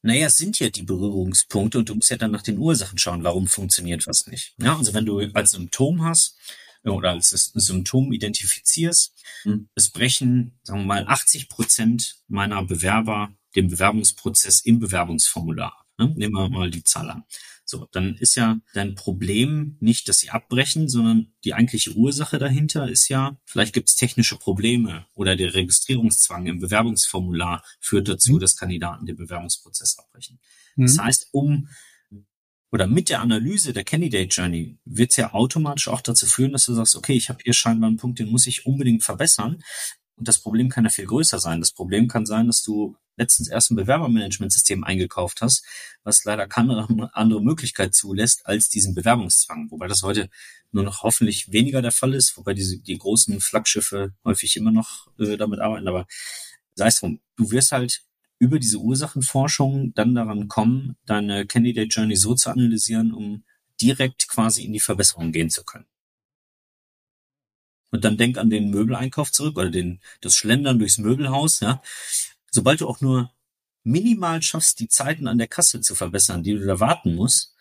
Naja, 0.03 0.27
es 0.27 0.37
sind 0.37 0.59
ja 0.59 0.71
die 0.71 0.85
Berührungspunkte 0.85 1.79
und 1.79 1.89
du 1.89 1.95
musst 1.95 2.11
ja 2.11 2.17
dann 2.17 2.31
nach 2.31 2.43
den 2.43 2.59
Ursachen 2.59 2.99
schauen, 2.99 3.25
warum 3.25 3.47
funktioniert 3.47 4.07
was 4.07 4.27
nicht. 4.27 4.55
Ja, 4.59 4.77
also 4.77 4.95
wenn 4.95 5.07
du 5.07 5.19
als 5.35 5.53
Symptom 5.53 6.05
hast, 6.05 6.39
oder 6.85 7.11
als 7.11 7.31
Symptom 7.31 8.13
identifizierst. 8.13 9.15
Hm. 9.43 9.69
Es 9.75 9.91
brechen, 9.91 10.59
sagen 10.63 10.81
wir 10.81 10.87
mal, 10.87 11.07
80 11.07 11.49
Prozent 11.49 12.17
meiner 12.29 12.63
Bewerber 12.65 13.35
dem 13.57 13.69
Bewerbungsprozess 13.69 14.61
im 14.61 14.79
Bewerbungsformular. 14.79 15.85
Ne? 15.99 16.13
Nehmen 16.17 16.35
wir 16.35 16.49
mal 16.49 16.71
die 16.71 16.85
Zahl 16.85 17.11
an. 17.11 17.25
So, 17.65 17.87
dann 17.93 18.15
ist 18.17 18.35
ja 18.35 18.59
dein 18.73 18.95
Problem 18.95 19.77
nicht, 19.81 20.09
dass 20.09 20.21
sie 20.21 20.31
abbrechen, 20.31 20.89
sondern 20.89 21.35
die 21.45 21.53
eigentliche 21.53 21.93
Ursache 21.93 22.39
dahinter 22.39 22.89
ist 22.89 23.09
ja, 23.09 23.37
vielleicht 23.45 23.75
gibt 23.75 23.91
es 23.91 23.97
technische 23.97 24.37
Probleme 24.37 25.07
oder 25.15 25.37
der 25.37 25.53
Registrierungszwang 25.53 26.47
im 26.47 26.61
Bewerbungsformular 26.61 27.63
führt 27.79 28.09
dazu, 28.09 28.35
mhm. 28.35 28.39
dass 28.41 28.57
Kandidaten 28.57 29.05
den 29.05 29.17
Bewerbungsprozess 29.17 29.99
abbrechen. 29.99 30.41
Mhm. 30.77 30.87
Das 30.87 30.99
heißt, 30.99 31.29
um 31.33 31.69
oder 32.71 32.87
mit 32.87 33.09
der 33.09 33.21
Analyse 33.21 33.73
der 33.73 33.85
Candidate 33.85 34.29
Journey 34.29 34.79
wird 34.85 35.11
es 35.11 35.17
ja 35.17 35.33
automatisch 35.33 35.89
auch 35.89 36.01
dazu 36.01 36.27
führen, 36.27 36.53
dass 36.53 36.67
du 36.67 36.75
sagst, 36.75 36.97
okay, 36.97 37.15
ich 37.15 37.29
habe 37.29 37.41
hier 37.43 37.55
scheinbar 37.55 37.89
einen 37.89 37.97
Punkt, 37.97 38.19
den 38.19 38.31
muss 38.31 38.47
ich 38.47 38.67
unbedingt 38.67 39.03
verbessern. 39.03 39.63
Und 40.17 40.29
das 40.29 40.39
Problem 40.39 40.69
kann 40.69 40.85
ja 40.85 40.91
viel 40.91 41.07
größer 41.07 41.39
sein. 41.39 41.61
Das 41.61 41.73
Problem 41.73 42.09
kann 42.09 42.27
sein, 42.27 42.47
dass 42.47 42.63
du 42.63 42.97
letztens 43.17 43.49
erst 43.49 43.71
ein 43.71 43.77
Bewerbermanagementsystem 43.77 44.85
eingekauft 44.85 45.41
hast, 45.41 45.65
was 46.05 46.25
leider 46.25 46.47
keine 46.47 47.11
andere 47.13 47.43
Möglichkeit 47.43 47.95
zulässt 47.95 48.47
als 48.47 48.69
diesen 48.69 48.95
Bewerbungszwang. 48.95 49.71
Wobei 49.71 49.89
das 49.89 50.03
heute 50.03 50.29
nur 50.71 50.85
noch 50.85 51.03
hoffentlich 51.03 51.53
weniger 51.53 51.83
der 51.83 51.93
Fall 51.93 52.15
ist, 52.15 52.37
wobei 52.37 52.55
diese, 52.55 52.79
die 52.79 52.99
großen 52.99 53.41
Flaggschiffe 53.41 54.13
häufig 54.25 54.57
immer 54.57 54.73
noch 54.73 55.09
äh, 55.19 55.37
damit 55.37 55.61
arbeiten. 55.61 55.89
Aber 55.89 56.07
sei 56.75 56.89
es 56.89 57.01
drum, 57.01 57.21
du 57.37 57.51
wirst 57.51 57.73
halt 57.73 58.03
über 58.39 58.59
diese 58.59 58.79
Ursachenforschung 58.79 59.93
dann 59.95 60.15
daran 60.15 60.49
kommen, 60.49 60.97
deine 61.07 61.47
Candidate 61.47 61.89
Journey 61.89 62.17
so 62.17 62.35
zu 62.35 62.51
analysieren, 62.51 63.13
um 63.13 63.45
direkt 63.81 64.29
quasi 64.29 64.65
in 64.65 64.73
die 64.73 64.81
Verbesserung 64.81 65.33
gehen 65.33 65.51
zu 65.51 65.65
können. 65.65 65.87
Und 67.91 68.05
dann 68.05 68.17
denk 68.17 68.37
an 68.37 68.51
den 68.51 68.71
Möbeleinkauf 68.71 69.33
zurück 69.33 69.57
oder 69.57 69.71
den, 69.71 70.01
das 70.21 70.37
Schlendern 70.37 70.79
durchs 70.79 70.99
Möbelhaus, 70.99 71.61
ja. 71.61 71.83
Sobald 72.51 72.81
du 72.81 72.89
auch 72.89 73.01
nur 73.01 73.33
minimal 73.83 74.43
schaffst, 74.43 74.81
die 74.81 74.89
Zeiten 74.89 75.27
an 75.27 75.39
der 75.39 75.49
Kasse 75.49 75.81
zu 75.81 75.95
verbessern, 75.95 76.43
die 76.43 76.55
du 76.55 76.67
da 76.67 76.81
warten 76.81 77.15
musst, 77.15 77.55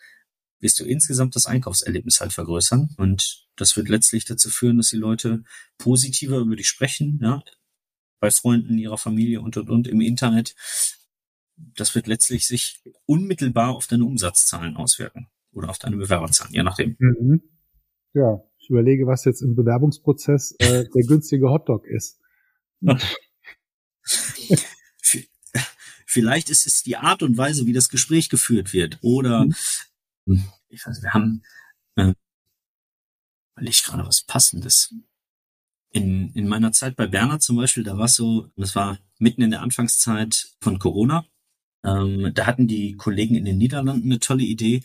wirst 0.60 0.80
du 0.80 0.84
insgesamt 0.84 1.34
das 1.36 1.46
Einkaufserlebnis 1.46 2.20
halt 2.20 2.32
vergrößern. 2.32 2.94
Und 2.98 3.46
das 3.56 3.76
wird 3.76 3.88
letztlich 3.88 4.24
dazu 4.24 4.50
führen, 4.50 4.76
dass 4.76 4.88
die 4.88 4.96
Leute 4.96 5.44
positiver 5.78 6.38
über 6.38 6.56
dich 6.56 6.68
sprechen, 6.68 7.20
ja, 7.22 7.42
bei 8.20 8.30
Freunden, 8.30 8.78
ihrer 8.78 8.98
Familie 8.98 9.40
und, 9.40 9.56
und, 9.56 9.70
und 9.70 9.88
im 9.88 10.00
Internet. 10.00 10.54
Das 11.56 11.94
wird 11.94 12.06
letztlich 12.06 12.46
sich 12.46 12.80
unmittelbar 13.06 13.74
auf 13.74 13.86
deine 13.86 14.04
Umsatzzahlen 14.04 14.76
auswirken 14.76 15.28
oder 15.52 15.70
auf 15.70 15.78
deine 15.78 15.96
Bewerberzahlen, 15.96 16.54
je 16.54 16.62
nachdem. 16.62 16.96
Mhm. 16.98 17.42
Ja, 18.14 18.42
ich 18.58 18.70
überlege, 18.70 19.06
was 19.06 19.24
jetzt 19.24 19.42
im 19.42 19.54
Bewerbungsprozess 19.54 20.52
äh, 20.58 20.88
der 20.88 21.04
günstige 21.04 21.48
Hotdog 21.50 21.86
ist. 21.86 22.20
Vielleicht 26.06 26.48
ist 26.48 26.66
es 26.66 26.82
die 26.82 26.96
Art 26.96 27.22
und 27.22 27.36
Weise, 27.36 27.66
wie 27.66 27.72
das 27.72 27.90
Gespräch 27.90 28.30
geführt 28.30 28.72
wird. 28.72 28.98
Oder 29.02 29.46
mhm. 30.24 30.44
ich 30.68 30.86
weiß, 30.86 31.02
wir 31.02 31.12
haben, 31.12 31.42
äh, 31.96 32.14
weil 33.54 33.68
ich 33.68 33.84
gerade 33.84 34.06
was 34.06 34.22
Passendes. 34.22 34.94
In, 35.98 36.30
in 36.34 36.48
meiner 36.48 36.72
Zeit 36.72 36.96
bei 36.96 37.06
Berner 37.06 37.40
zum 37.40 37.56
Beispiel, 37.56 37.84
da 37.84 37.98
war 37.98 38.06
es 38.06 38.14
so, 38.14 38.48
das 38.56 38.74
war 38.74 38.98
mitten 39.18 39.42
in 39.42 39.50
der 39.50 39.62
Anfangszeit 39.62 40.48
von 40.60 40.78
Corona. 40.78 41.26
Ähm, 41.84 42.32
da 42.34 42.46
hatten 42.46 42.66
die 42.66 42.96
Kollegen 42.96 43.34
in 43.34 43.44
den 43.44 43.58
Niederlanden 43.58 44.10
eine 44.10 44.20
tolle 44.20 44.44
Idee, 44.44 44.82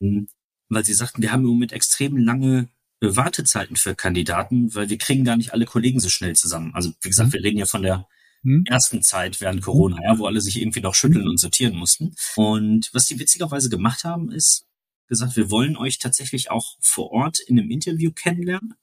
hm, 0.00 0.28
weil 0.68 0.84
sie 0.84 0.94
sagten, 0.94 1.22
wir 1.22 1.32
haben 1.32 1.42
im 1.42 1.50
Moment 1.50 1.72
extrem 1.72 2.16
lange 2.16 2.68
Wartezeiten 3.00 3.76
für 3.76 3.94
Kandidaten, 3.94 4.74
weil 4.74 4.90
wir 4.90 4.98
kriegen 4.98 5.24
gar 5.24 5.36
nicht 5.36 5.52
alle 5.52 5.64
Kollegen 5.64 6.00
so 6.00 6.08
schnell 6.08 6.36
zusammen. 6.36 6.74
Also 6.74 6.92
wie 7.00 7.08
gesagt, 7.08 7.30
mhm. 7.30 7.32
wir 7.34 7.42
reden 7.42 7.58
ja 7.58 7.66
von 7.66 7.82
der 7.82 8.06
mhm. 8.42 8.64
ersten 8.66 9.02
Zeit 9.02 9.40
während 9.40 9.62
Corona, 9.62 9.96
mhm. 9.96 10.02
ja, 10.02 10.18
wo 10.18 10.26
alle 10.26 10.40
sich 10.40 10.60
irgendwie 10.60 10.80
noch 10.80 10.94
schütteln 10.94 11.26
und 11.26 11.38
sortieren 11.38 11.76
mussten. 11.76 12.14
Und 12.36 12.90
was 12.92 13.06
die 13.06 13.18
witzigerweise 13.18 13.70
gemacht 13.70 14.04
haben, 14.04 14.30
ist 14.30 14.66
gesagt, 15.08 15.36
wir 15.36 15.50
wollen 15.50 15.76
euch 15.76 15.98
tatsächlich 15.98 16.50
auch 16.50 16.76
vor 16.80 17.10
Ort 17.10 17.40
in 17.40 17.58
einem 17.58 17.70
Interview 17.70 18.12
kennenlernen 18.12 18.74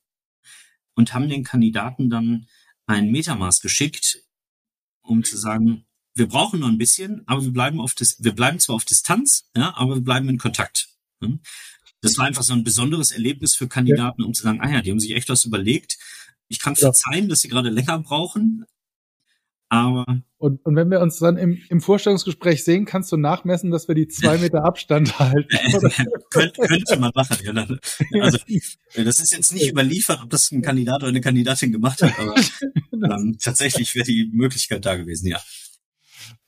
und 0.98 1.13
haben 1.13 1.30
den 1.30 1.44
Kandidaten 1.44 2.10
dann 2.10 2.48
ein 2.88 3.12
Metamaß 3.12 3.62
geschickt, 3.62 4.24
um 5.01 5.24
zu 5.24 5.38
sagen, 5.38 5.86
wir 6.16 6.27
brauchen 6.27 6.60
noch 6.60 6.68
ein 6.68 6.80
bisschen, 6.80 7.22
aber 7.27 7.44
wir 7.44 7.54
bleiben 7.54 7.80
auf 7.80 7.94
das, 7.94 8.22
wir 8.24 8.34
bleiben 8.34 8.60
zwar 8.60 8.75
auf 8.75 8.86
Distanz, 8.86 9.50
ja, 9.56 9.75
aber 9.77 9.96
wir 9.96 10.01
bleiben 10.01 10.27
in 10.27 10.39
Kontakt. 10.39 10.89
Hm? 11.22 11.39
Das 12.01 12.18
war 12.18 12.25
einfach 12.25 12.44
so 12.44 12.54
ein 12.54 12.63
besonderes 12.63 13.12
Erlebnis 13.12 13.54
für 13.56 13.68
Kandidaten, 13.68 14.24
um 14.24 14.34
zu 14.34 14.44
sagen, 14.44 14.60
ah 14.62 14.70
ja, 14.70 14.82
die 14.82 14.92
haben 14.92 15.00
sich 15.00 15.16
echt 15.16 15.30
was 15.30 15.46
überlegt. 15.46 15.98
Ich 16.48 16.60
kann 16.60 16.75
verzeihen, 16.75 17.30
dass 17.30 17.42
sie 17.42 17.50
gerade 17.50 17.70
länger 17.70 18.00
brauchen, 18.00 18.66
aber. 19.70 20.06
Und, 20.38 20.64
und 20.66 20.76
wenn 20.76 20.90
wir 20.92 21.02
uns 21.02 21.18
dann 21.18 21.38
im, 21.38 21.60
im 21.70 21.82
Vorstellungsgespräch 21.82 22.64
sehen, 22.64 22.86
kannst 22.86 23.12
du 23.12 23.18
nachmessen, 23.18 23.72
dass 23.72 23.88
wir 23.88 23.96
die 23.96 24.08
zwei 24.08 24.38
Meter 24.40 24.64
Abstand 24.64 25.18
halten. 25.20 25.48
könnte, 26.32 26.62
könnte 26.62 26.98
man 27.00 27.12
machen, 27.16 27.38
ja. 27.44 27.54
Also, 28.22 28.38
das 28.96 29.20
ist 29.20 29.34
jetzt 29.34 29.54
nicht 29.54 29.70
überliefert, 29.70 30.20
ob 30.24 30.30
das 30.30 30.52
ein 30.52 30.62
Kandidat 30.62 30.98
oder 30.98 31.10
eine 31.10 31.22
Kandidatin 31.22 31.72
gemacht 31.72 32.02
hat, 32.02 32.18
aber 32.20 32.36
ähm, 32.94 33.38
tatsächlich 33.42 33.96
wäre 33.96 34.06
die 34.06 34.30
Möglichkeit 34.34 34.86
da 34.86 34.96
gewesen, 34.96 35.28
ja. 35.28 35.40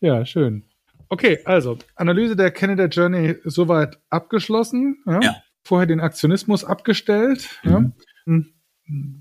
Ja, 0.02 0.26
schön. 0.26 0.64
Okay, 1.10 1.40
also 1.46 1.78
Analyse 1.96 2.36
der 2.36 2.52
Candidate 2.52 2.96
Journey 2.96 3.36
soweit 3.44 3.98
abgeschlossen. 4.10 5.04
Ja? 5.08 5.20
ja. 5.22 5.36
Vorher 5.64 5.88
den 5.88 6.00
Aktionismus 6.00 6.64
abgestellt. 6.64 7.50
Mhm. 7.64 7.72
Ja? 7.72 7.92
Hm, 8.26 8.54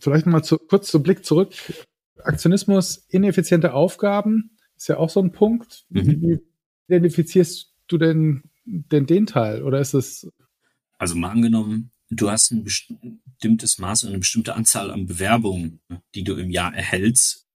vielleicht 0.00 0.26
mal 0.26 0.42
zu, 0.42 0.58
kurz 0.58 0.90
zu 0.90 1.02
Blick 1.02 1.24
zurück. 1.24 1.54
Aktionismus, 2.24 3.06
ineffiziente 3.08 3.72
Aufgaben 3.72 4.56
ist 4.76 4.88
ja 4.88 4.96
auch 4.96 5.10
so 5.10 5.20
ein 5.20 5.32
Punkt. 5.32 5.84
Mhm. 5.90 6.22
Wie 6.22 6.38
identifizierst 6.86 7.74
du 7.88 7.98
denn, 7.98 8.44
denn 8.64 9.06
den 9.06 9.26
Teil? 9.26 9.62
Oder 9.62 9.80
ist 9.80 9.94
es. 9.94 10.30
Also 10.98 11.16
mal 11.16 11.30
angenommen, 11.30 11.90
du 12.10 12.30
hast 12.30 12.50
ein 12.50 12.64
bestimmtes 12.64 13.78
Maß 13.78 14.04
und 14.04 14.10
eine 14.10 14.18
bestimmte 14.18 14.54
Anzahl 14.54 14.90
an 14.90 15.06
Bewerbungen, 15.06 15.80
die 16.14 16.24
du 16.24 16.34
im 16.34 16.50
Jahr 16.50 16.74
erhältst 16.74 17.46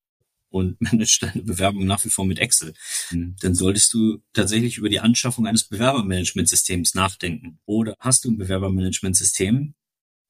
und 0.50 0.80
managst 0.82 1.24
deine 1.24 1.42
Bewerbung 1.42 1.86
nach 1.86 2.06
wie 2.06 2.10
vor 2.10 2.26
mit 2.26 2.40
Excel, 2.40 2.74
mhm. 3.12 3.36
dann 3.42 3.56
solltest 3.56 3.94
du 3.94 4.22
tatsächlich 4.34 4.78
über 4.78 4.90
die 4.90 5.00
Anschaffung 5.00 5.48
eines 5.48 5.64
Bewerbermanagementsystems 5.66 6.94
nachdenken. 6.94 7.60
Oder 7.66 7.96
hast 8.00 8.26
du 8.26 8.32
ein 8.32 8.38
Bewerbermanagementsystem 8.38 9.74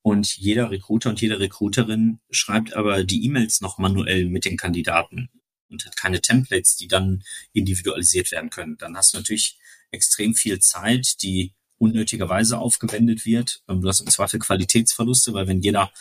und 0.03 0.35
jeder 0.37 0.69
Recruiter 0.69 1.09
und 1.09 1.21
jede 1.21 1.39
Recruiterin 1.39 2.19
schreibt 2.29 2.73
aber 2.73 3.03
die 3.03 3.25
E-Mails 3.25 3.61
noch 3.61 3.77
manuell 3.77 4.25
mit 4.25 4.45
den 4.45 4.57
Kandidaten 4.57 5.29
und 5.69 5.85
hat 5.85 5.95
keine 5.95 6.21
Templates, 6.21 6.75
die 6.75 6.87
dann 6.87 7.23
individualisiert 7.53 8.31
werden 8.31 8.49
können. 8.49 8.77
Dann 8.77 8.97
hast 8.97 9.13
du 9.13 9.17
natürlich 9.17 9.57
extrem 9.91 10.35
viel 10.35 10.59
Zeit, 10.59 11.21
die 11.23 11.53
unnötigerweise 11.77 12.57
aufgewendet 12.59 13.25
wird. 13.25 13.61
Ähm, 13.67 13.81
du 13.81 13.87
hast 13.87 14.01
im 14.01 14.07
Zweifel 14.07 14.39
Qualitätsverluste, 14.39 15.33
weil 15.33 15.47
wenn 15.47 15.61
jeder 15.61 15.91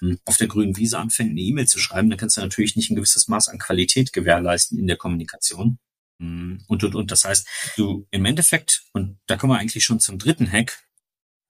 hm, 0.00 0.18
auf 0.24 0.36
der 0.36 0.48
grünen 0.48 0.76
Wiese 0.76 0.98
anfängt, 0.98 1.30
eine 1.30 1.40
E-Mail 1.40 1.68
zu 1.68 1.78
schreiben, 1.78 2.10
dann 2.10 2.18
kannst 2.18 2.36
du 2.36 2.40
natürlich 2.40 2.76
nicht 2.76 2.90
ein 2.90 2.96
gewisses 2.96 3.28
Maß 3.28 3.48
an 3.48 3.58
Qualität 3.58 4.12
gewährleisten 4.12 4.78
in 4.78 4.86
der 4.86 4.96
Kommunikation. 4.96 5.78
Hm, 6.20 6.64
und, 6.66 6.84
und, 6.84 6.94
und. 6.94 7.10
Das 7.10 7.24
heißt, 7.24 7.46
du 7.76 8.06
im 8.10 8.24
Endeffekt, 8.24 8.84
und 8.92 9.18
da 9.26 9.36
kommen 9.36 9.52
wir 9.52 9.58
eigentlich 9.58 9.84
schon 9.84 10.00
zum 10.00 10.18
dritten 10.18 10.50
Hack, 10.50 10.82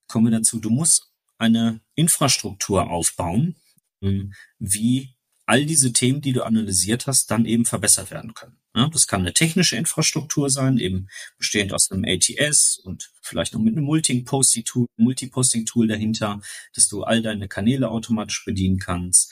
kommen 0.08 0.26
wir 0.26 0.38
dazu, 0.38 0.58
du 0.58 0.70
musst 0.70 1.11
eine 1.42 1.80
Infrastruktur 1.94 2.88
aufbauen, 2.90 3.56
hm, 4.00 4.32
wie 4.58 5.10
all 5.44 5.66
diese 5.66 5.92
Themen, 5.92 6.20
die 6.20 6.32
du 6.32 6.44
analysiert 6.44 7.06
hast, 7.06 7.30
dann 7.30 7.44
eben 7.44 7.64
verbessert 7.64 8.10
werden 8.10 8.32
können. 8.32 8.56
Das 8.74 9.06
kann 9.06 9.20
eine 9.20 9.34
technische 9.34 9.76
Infrastruktur 9.76 10.48
sein, 10.48 10.78
eben 10.78 11.08
bestehend 11.36 11.74
aus 11.74 11.90
einem 11.90 12.06
ATS 12.06 12.78
und 12.78 13.12
vielleicht 13.20 13.52
noch 13.52 13.60
mit 13.60 13.76
einem 13.76 13.84
Multiposting-Tool 13.84 14.86
Multiposting 14.96 15.64
-Tool 15.66 15.88
dahinter, 15.88 16.40
dass 16.74 16.88
du 16.88 17.02
all 17.02 17.20
deine 17.20 17.48
Kanäle 17.48 17.90
automatisch 17.90 18.44
bedienen 18.46 18.78
kannst. 18.78 19.30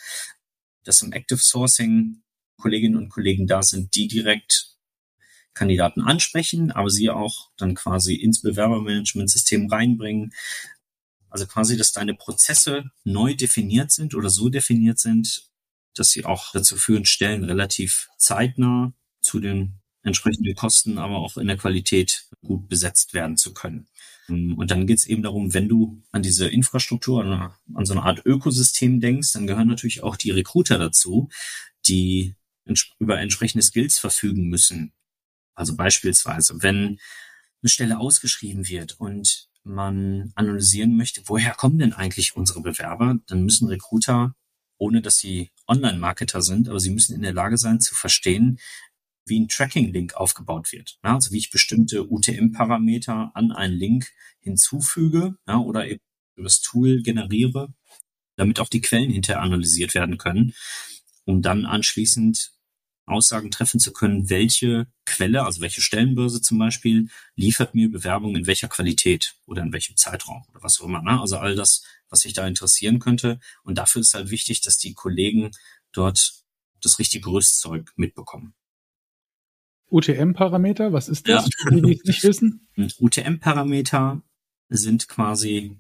Dass 0.85 1.01
im 1.01 1.13
Active 1.13 1.39
Sourcing 1.39 2.23
Kolleginnen 2.59 2.97
und 2.97 3.09
Kollegen 3.09 3.47
da 3.47 3.63
sind, 3.63 3.95
die 3.95 4.09
direkt 4.09 4.77
Kandidaten 5.55 6.03
ansprechen, 6.03 6.71
aber 6.71 6.91
sie 6.91 7.09
auch 7.09 7.51
dann 7.57 7.75
quasi 7.75 8.15
ins 8.15 8.43
Bewerbermanagementsystem 8.43 9.69
reinbringen. 9.69 10.33
Also 11.31 11.47
quasi, 11.47 11.77
dass 11.77 11.93
deine 11.93 12.15
Prozesse 12.15 12.91
neu 13.05 13.35
definiert 13.35 13.91
sind 13.91 14.15
oder 14.15 14.31
so 14.31 14.49
definiert 14.49 14.99
sind, 14.99 15.49
dass 15.95 16.11
sie 16.11 16.25
auch 16.25 16.53
dazu 16.53 16.77
führen, 16.77 17.05
Stellen 17.05 17.45
relativ 17.45 18.09
zeitnah 18.19 18.93
zu 19.21 19.41
den 19.41 19.81
entsprechenden 20.03 20.55
Kosten, 20.55 20.99
aber 20.99 21.19
auch 21.19 21.37
in 21.37 21.47
der 21.47 21.57
Qualität 21.57 22.27
gut 22.43 22.69
besetzt 22.69 23.13
werden 23.15 23.37
zu 23.37 23.53
können. 23.53 23.87
Und 24.29 24.71
dann 24.71 24.87
geht 24.87 24.99
es 24.99 25.07
eben 25.07 25.23
darum, 25.23 25.55
wenn 25.55 25.69
du 25.69 26.03
an 26.13 26.23
diese 26.23 26.49
Infrastruktur, 26.49 27.25
an 27.75 27.85
so 27.85 27.93
eine 27.93 28.05
Art 28.05 28.25
Ökosystem 28.25 29.01
denkst, 29.01 29.33
dann 29.33 29.47
gehören 29.47 29.67
natürlich 29.67 30.03
auch 30.03 30.17
die 30.17 30.31
Recruiter 30.31 30.79
dazu, 30.79 31.29
die 31.87 32.37
über 32.99 33.19
entsprechende 33.19 33.65
Skills 33.65 33.99
verfügen 33.99 34.49
müssen. 34.49 34.93
Also 35.55 35.77
beispielsweise, 35.77 36.63
wenn 36.63 37.01
eine 37.63 37.69
Stelle 37.69 37.99
ausgeschrieben 37.99 38.69
wird 38.69 39.01
und 39.01 39.49
man 39.63 40.33
analysieren 40.35 40.97
möchte, 40.97 41.23
woher 41.27 41.55
kommen 41.55 41.79
denn 41.79 41.93
eigentlich 41.93 42.37
unsere 42.37 42.61
Bewerber, 42.61 43.19
dann 43.27 43.45
müssen 43.45 43.69
Recruiter, 43.69 44.35
ohne 44.79 45.03
dass 45.03 45.19
sie 45.19 45.51
Online-Marketer 45.69 46.43
sind, 46.43 46.69
aber 46.69 46.81
sie 46.81 46.91
müssen 46.91 47.15
in 47.15 47.23
der 47.23 47.35
Lage 47.35 47.59
sein 47.59 47.81
zu 47.81 47.95
verstehen, 47.95 48.59
wie 49.27 49.39
ein 49.39 49.49
Tracking-Link 49.49 50.15
aufgebaut 50.15 50.73
wird. 50.73 50.99
Ja, 51.05 51.15
also 51.15 51.33
wie 51.33 51.39
ich 51.39 51.51
bestimmte 51.51 52.11
UTM-Parameter 52.11 53.33
an 53.35 53.53
einen 53.53 53.75
Link 53.75 54.09
hinzufüge 54.41 55.37
ja, 55.47 55.59
oder 55.59 55.87
eben 55.87 56.01
über 56.37 56.45
das 56.45 56.61
Tool 56.61 57.03
generiere, 57.03 57.73
damit 58.37 58.61
auch 58.61 58.69
die 58.69 58.81
Quellen 58.81 59.11
hinterher 59.11 59.43
analysiert 59.43 59.95
werden 59.95 60.19
können, 60.19 60.55
um 61.25 61.43
dann 61.43 61.67
anschließend 61.67 62.53
Aussagen 63.07 63.51
treffen 63.51 63.81
zu 63.81 63.93
können, 63.93 64.31
welche 64.31 64.87
Quelle, 65.05 65.45
also 65.45 65.61
welche 65.61 65.81
Stellenbörse 65.81 66.41
zum 66.41 66.59
Beispiel, 66.59 67.09
liefert 67.35 67.75
mir 67.75 67.91
Bewerbungen 67.91 68.37
in 68.37 68.47
welcher 68.47 68.69
Qualität 68.69 69.35
oder 69.47 69.63
in 69.63 69.73
welchem 69.73 69.97
Zeitraum 69.97 70.45
oder 70.51 70.63
was 70.63 70.81
auch 70.81 70.87
immer. 70.87 71.03
Ne? 71.03 71.21
Also 71.21 71.39
all 71.39 71.55
das, 71.55 71.83
was 72.09 72.21
sich 72.21 72.33
da 72.33 72.47
interessieren 72.47 72.99
könnte. 72.99 73.41
Und 73.63 73.79
dafür 73.79 74.01
ist 74.01 74.15
halt 74.15 74.31
wichtig, 74.31 74.61
dass 74.61 74.79
die 74.79 74.95
Kollegen 74.95 75.51
dort 75.93 76.35
das 76.83 76.99
richtige 76.99 77.31
Rüstzeug 77.31 77.93
mitbekommen. 77.97 78.55
UTM-Parameter, 79.91 80.93
was 80.93 81.09
ist 81.09 81.29
das, 81.29 81.49
ja. 81.65 81.71
die, 81.71 81.83
die 81.83 81.93
es 81.93 82.05
nicht 82.05 82.23
wissen? 82.23 82.69
UTM-Parameter 82.99 84.23
sind 84.69 85.09
quasi, 85.09 85.77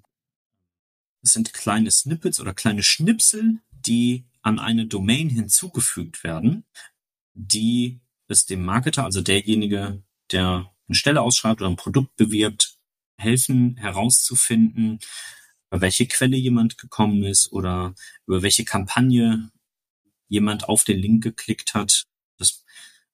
das 1.22 1.32
sind 1.32 1.54
kleine 1.54 1.90
Snippets 1.90 2.40
oder 2.40 2.52
kleine 2.52 2.82
Schnipsel, 2.82 3.60
die 3.70 4.26
an 4.42 4.58
eine 4.58 4.86
Domain 4.86 5.28
hinzugefügt 5.28 6.24
werden, 6.24 6.64
die 7.46 8.00
es 8.28 8.46
dem 8.46 8.64
Marketer, 8.64 9.04
also 9.04 9.22
derjenige, 9.22 10.02
der 10.30 10.72
eine 10.88 10.94
Stelle 10.94 11.22
ausschreibt 11.22 11.60
oder 11.60 11.70
ein 11.70 11.76
Produkt 11.76 12.16
bewirbt, 12.16 12.78
helfen 13.16 13.76
herauszufinden, 13.76 15.00
über 15.70 15.80
welche 15.80 16.06
Quelle 16.06 16.36
jemand 16.36 16.78
gekommen 16.78 17.24
ist 17.24 17.52
oder 17.52 17.94
über 18.26 18.42
welche 18.42 18.64
Kampagne 18.64 19.50
jemand 20.28 20.68
auf 20.68 20.84
den 20.84 20.98
Link 20.98 21.22
geklickt 21.22 21.74
hat. 21.74 22.06
Das, 22.38 22.64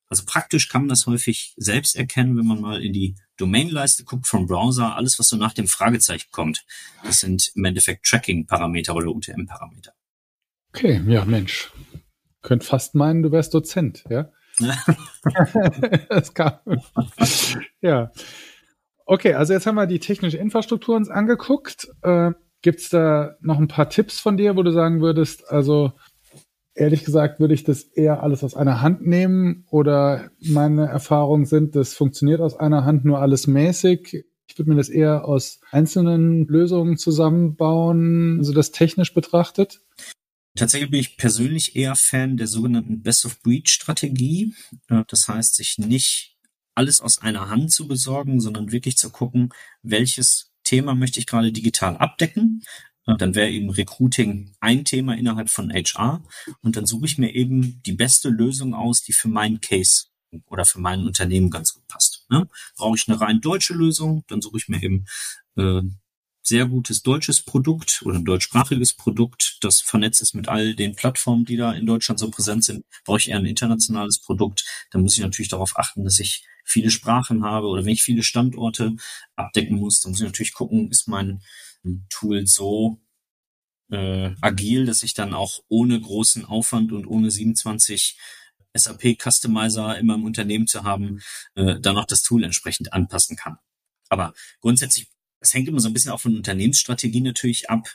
also 0.08 0.24
praktisch 0.26 0.68
kann 0.68 0.82
man 0.82 0.88
das 0.88 1.06
häufig 1.06 1.54
selbst 1.56 1.96
erkennen, 1.96 2.36
wenn 2.36 2.46
man 2.46 2.60
mal 2.60 2.82
in 2.82 2.92
die 2.92 3.16
Domainleiste 3.36 4.04
guckt 4.04 4.26
vom 4.26 4.46
Browser. 4.46 4.96
Alles, 4.96 5.18
was 5.18 5.28
so 5.28 5.36
nach 5.36 5.54
dem 5.54 5.66
Fragezeichen 5.66 6.28
kommt, 6.30 6.64
das 7.04 7.20
sind 7.20 7.52
im 7.54 7.64
Endeffekt 7.64 8.06
Tracking-Parameter 8.06 8.94
oder 8.94 9.08
UTM-Parameter. 9.08 9.92
Okay, 10.72 11.02
ja, 11.06 11.24
Mensch. 11.24 11.70
Könnt 12.46 12.62
fast 12.62 12.94
meinen, 12.94 13.24
du 13.24 13.32
wärst 13.32 13.52
Dozent, 13.54 14.04
ja? 14.08 14.30
das 16.08 16.32
kam. 16.34 16.52
ja. 17.80 18.12
Okay, 19.04 19.34
also 19.34 19.52
jetzt 19.52 19.66
haben 19.66 19.74
wir 19.74 19.88
die 19.88 19.98
technische 19.98 20.38
Infrastruktur 20.38 20.94
uns 20.94 21.10
angeguckt. 21.10 21.88
Äh, 22.02 22.30
Gibt 22.62 22.78
es 22.78 22.88
da 22.88 23.34
noch 23.40 23.58
ein 23.58 23.66
paar 23.66 23.90
Tipps 23.90 24.20
von 24.20 24.36
dir, 24.36 24.56
wo 24.56 24.62
du 24.62 24.70
sagen 24.70 25.00
würdest, 25.00 25.50
also 25.50 25.90
ehrlich 26.76 27.04
gesagt 27.04 27.40
würde 27.40 27.52
ich 27.52 27.64
das 27.64 27.82
eher 27.82 28.22
alles 28.22 28.44
aus 28.44 28.54
einer 28.54 28.80
Hand 28.80 29.04
nehmen 29.04 29.64
oder 29.68 30.30
meine 30.38 30.86
Erfahrungen 30.86 31.46
sind, 31.46 31.74
das 31.74 31.94
funktioniert 31.94 32.40
aus 32.40 32.56
einer 32.56 32.84
Hand 32.84 33.04
nur 33.04 33.18
alles 33.18 33.48
mäßig. 33.48 34.24
Ich 34.46 34.56
würde 34.56 34.70
mir 34.70 34.76
das 34.76 34.88
eher 34.88 35.24
aus 35.24 35.58
einzelnen 35.72 36.46
Lösungen 36.46 36.96
zusammenbauen, 36.96 38.36
also 38.38 38.52
das 38.52 38.70
technisch 38.70 39.14
betrachtet. 39.14 39.80
Tatsächlich 40.56 40.90
bin 40.90 41.00
ich 41.00 41.16
persönlich 41.16 41.76
eher 41.76 41.94
Fan 41.94 42.36
der 42.36 42.46
sogenannten 42.46 43.02
Best-of-Breed-Strategie. 43.02 44.54
Das 45.06 45.28
heißt, 45.28 45.54
sich 45.54 45.78
nicht 45.78 46.36
alles 46.74 47.00
aus 47.00 47.20
einer 47.20 47.48
Hand 47.48 47.72
zu 47.72 47.86
besorgen, 47.86 48.40
sondern 48.40 48.72
wirklich 48.72 48.96
zu 48.96 49.10
gucken, 49.10 49.50
welches 49.82 50.52
Thema 50.64 50.94
möchte 50.94 51.20
ich 51.20 51.26
gerade 51.26 51.52
digital 51.52 51.96
abdecken. 51.96 52.62
Dann 53.06 53.34
wäre 53.36 53.50
eben 53.50 53.70
Recruiting 53.70 54.52
ein 54.60 54.84
Thema 54.84 55.16
innerhalb 55.16 55.48
von 55.48 55.72
HR. 55.72 56.24
Und 56.62 56.76
dann 56.76 56.86
suche 56.86 57.06
ich 57.06 57.18
mir 57.18 57.34
eben 57.34 57.80
die 57.84 57.92
beste 57.92 58.30
Lösung 58.30 58.74
aus, 58.74 59.02
die 59.02 59.12
für 59.12 59.28
meinen 59.28 59.60
Case 59.60 60.06
oder 60.46 60.64
für 60.64 60.80
mein 60.80 61.04
Unternehmen 61.04 61.50
ganz 61.50 61.72
gut 61.72 61.86
passt. 61.86 62.26
Brauche 62.76 62.96
ich 62.96 63.06
eine 63.08 63.20
rein 63.20 63.40
deutsche 63.40 63.74
Lösung, 63.74 64.24
dann 64.26 64.42
suche 64.42 64.58
ich 64.58 64.68
mir 64.68 64.82
eben 64.82 65.06
äh, 65.56 65.82
sehr 66.46 66.66
gutes 66.66 67.02
deutsches 67.02 67.42
Produkt 67.42 68.02
oder 68.04 68.18
ein 68.18 68.24
deutschsprachiges 68.24 68.94
Produkt, 68.94 69.58
das 69.62 69.80
vernetzt 69.80 70.22
ist 70.22 70.34
mit 70.34 70.48
all 70.48 70.76
den 70.76 70.94
Plattformen, 70.94 71.44
die 71.44 71.56
da 71.56 71.72
in 71.72 71.86
Deutschland 71.86 72.20
so 72.20 72.30
präsent 72.30 72.62
sind. 72.62 72.84
Brauche 73.04 73.18
ich 73.18 73.30
eher 73.30 73.38
ein 73.38 73.46
internationales 73.46 74.20
Produkt, 74.20 74.64
dann 74.92 75.02
muss 75.02 75.14
ich 75.14 75.20
natürlich 75.20 75.48
darauf 75.48 75.76
achten, 75.76 76.04
dass 76.04 76.20
ich 76.20 76.46
viele 76.64 76.90
Sprachen 76.90 77.44
habe 77.44 77.66
oder 77.66 77.84
wenn 77.84 77.92
ich 77.92 78.02
viele 78.04 78.22
Standorte 78.22 78.94
abdecken 79.34 79.76
muss, 79.76 80.00
dann 80.00 80.12
muss 80.12 80.20
ich 80.20 80.26
natürlich 80.26 80.54
gucken, 80.54 80.88
ist 80.88 81.08
mein 81.08 81.42
Tool 82.10 82.46
so 82.46 83.00
äh, 83.90 84.30
agil, 84.40 84.86
dass 84.86 85.02
ich 85.02 85.14
dann 85.14 85.34
auch 85.34 85.60
ohne 85.68 86.00
großen 86.00 86.44
Aufwand 86.44 86.92
und 86.92 87.06
ohne 87.06 87.30
27 87.30 88.18
SAP 88.72 89.16
Customizer 89.20 89.98
in 89.98 90.06
meinem 90.06 90.24
Unternehmen 90.24 90.68
zu 90.68 90.84
haben, 90.84 91.20
äh, 91.54 91.80
dann 91.80 91.96
auch 91.96 92.04
das 92.04 92.22
Tool 92.22 92.44
entsprechend 92.44 92.92
anpassen 92.92 93.36
kann. 93.36 93.56
Aber 94.08 94.32
grundsätzlich 94.60 95.08
es 95.46 95.54
hängt 95.54 95.68
immer 95.68 95.80
so 95.80 95.88
ein 95.88 95.92
bisschen 95.92 96.10
auch 96.10 96.20
von 96.20 96.36
Unternehmensstrategie 96.36 97.20
natürlich 97.20 97.70
ab. 97.70 97.88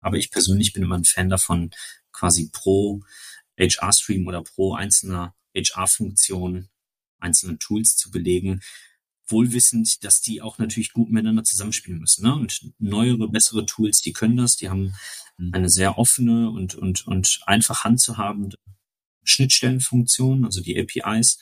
Aber 0.00 0.16
ich 0.16 0.30
persönlich 0.30 0.72
bin 0.72 0.82
immer 0.82 0.96
ein 0.96 1.04
Fan 1.04 1.28
davon, 1.28 1.70
quasi 2.12 2.50
pro 2.52 3.02
HR-Stream 3.58 4.26
oder 4.26 4.42
pro 4.42 4.74
einzelner 4.74 5.34
HR-Funktion 5.56 6.68
einzelne 7.18 7.58
Tools 7.58 7.96
zu 7.96 8.10
belegen, 8.10 8.60
wohlwissend, 9.26 10.04
dass 10.04 10.20
die 10.20 10.40
auch 10.40 10.58
natürlich 10.58 10.92
gut 10.92 11.10
miteinander 11.10 11.44
zusammenspielen 11.44 11.98
müssen. 11.98 12.24
Ne? 12.24 12.34
Und 12.34 12.72
neuere, 12.78 13.28
bessere 13.28 13.66
Tools, 13.66 14.00
die 14.02 14.12
können 14.12 14.36
das, 14.36 14.56
die 14.56 14.68
haben 14.68 14.94
eine 15.52 15.68
sehr 15.68 15.98
offene 15.98 16.50
und, 16.50 16.74
und, 16.74 17.06
und 17.06 17.40
einfach 17.46 17.84
handzuhabende 17.84 18.58
Schnittstellenfunktion, 19.24 20.44
also 20.44 20.60
die 20.60 20.78
APIs 20.78 21.38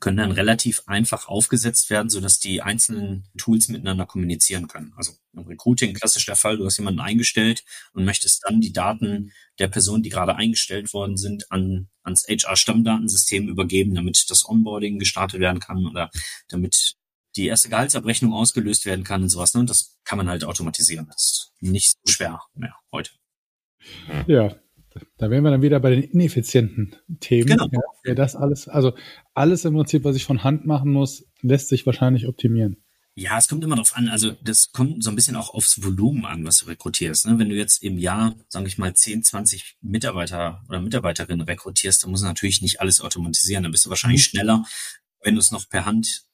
können 0.00 0.18
dann 0.18 0.32
relativ 0.32 0.82
einfach 0.86 1.28
aufgesetzt 1.28 1.90
werden, 1.90 2.10
so 2.10 2.20
dass 2.20 2.38
die 2.38 2.62
einzelnen 2.62 3.28
Tools 3.38 3.68
miteinander 3.68 4.06
kommunizieren 4.06 4.68
können. 4.68 4.92
Also 4.96 5.12
im 5.32 5.46
Recruiting 5.46 5.94
klassisch 5.94 6.26
der 6.26 6.36
Fall, 6.36 6.58
du 6.58 6.66
hast 6.66 6.76
jemanden 6.78 7.00
eingestellt 7.00 7.64
und 7.92 8.04
möchtest 8.04 8.44
dann 8.46 8.60
die 8.60 8.72
Daten 8.72 9.32
der 9.58 9.68
Person, 9.68 10.02
die 10.02 10.10
gerade 10.10 10.36
eingestellt 10.36 10.92
worden 10.92 11.16
sind, 11.16 11.50
an, 11.50 11.88
ans 12.02 12.26
HR-Stammdatensystem 12.28 13.48
übergeben, 13.48 13.94
damit 13.94 14.26
das 14.28 14.48
Onboarding 14.48 14.98
gestartet 14.98 15.40
werden 15.40 15.60
kann 15.60 15.86
oder 15.86 16.10
damit 16.48 16.96
die 17.36 17.46
erste 17.46 17.68
Gehaltsabrechnung 17.68 18.32
ausgelöst 18.32 18.86
werden 18.86 19.04
kann 19.04 19.22
und 19.22 19.28
sowas. 19.28 19.54
Ne? 19.54 19.60
Und 19.60 19.70
das 19.70 19.98
kann 20.04 20.18
man 20.18 20.28
halt 20.28 20.44
automatisieren. 20.44 21.06
Das 21.08 21.22
ist 21.22 21.52
nicht 21.60 21.96
so 22.04 22.12
schwer 22.12 22.40
mehr 22.54 22.74
heute. 22.92 23.10
Ja, 24.26 24.56
da 25.18 25.30
wären 25.30 25.44
wir 25.44 25.50
dann 25.50 25.62
wieder 25.62 25.80
bei 25.80 25.90
den 25.90 26.02
ineffizienten 26.02 26.96
Themen. 27.20 27.48
Genau. 27.48 27.68
Ja, 28.04 28.14
das 28.14 28.36
alles, 28.36 28.68
also 28.68 28.94
alles 29.34 29.64
im 29.64 29.74
Prinzip, 29.74 30.04
was 30.04 30.16
ich 30.16 30.24
von 30.24 30.44
Hand 30.44 30.66
machen 30.66 30.92
muss, 30.92 31.24
lässt 31.42 31.68
sich 31.68 31.86
wahrscheinlich 31.86 32.26
optimieren. 32.26 32.76
Ja, 33.18 33.38
es 33.38 33.48
kommt 33.48 33.64
immer 33.64 33.76
darauf 33.76 33.96
an, 33.96 34.08
also 34.08 34.32
das 34.42 34.72
kommt 34.72 35.02
so 35.02 35.08
ein 35.08 35.16
bisschen 35.16 35.36
auch 35.36 35.54
aufs 35.54 35.82
Volumen 35.82 36.26
an, 36.26 36.44
was 36.44 36.58
du 36.58 36.66
rekrutierst. 36.66 37.26
Ne? 37.26 37.38
Wenn 37.38 37.48
du 37.48 37.54
jetzt 37.54 37.82
im 37.82 37.96
Jahr, 37.96 38.34
sage 38.48 38.66
ich 38.66 38.76
mal, 38.76 38.94
10, 38.94 39.22
20 39.22 39.78
Mitarbeiter 39.80 40.62
oder 40.68 40.82
Mitarbeiterinnen 40.82 41.46
rekrutierst, 41.46 42.02
dann 42.02 42.10
musst 42.10 42.24
du 42.24 42.26
natürlich 42.26 42.60
nicht 42.60 42.82
alles 42.82 43.00
automatisieren. 43.00 43.62
Dann 43.62 43.72
bist 43.72 43.86
du 43.86 43.90
wahrscheinlich 43.90 44.20
mhm. 44.20 44.30
schneller, 44.30 44.64
wenn 45.22 45.34
du 45.34 45.40
es 45.40 45.50
noch 45.50 45.66
per 45.66 45.86
Hand 45.86 46.26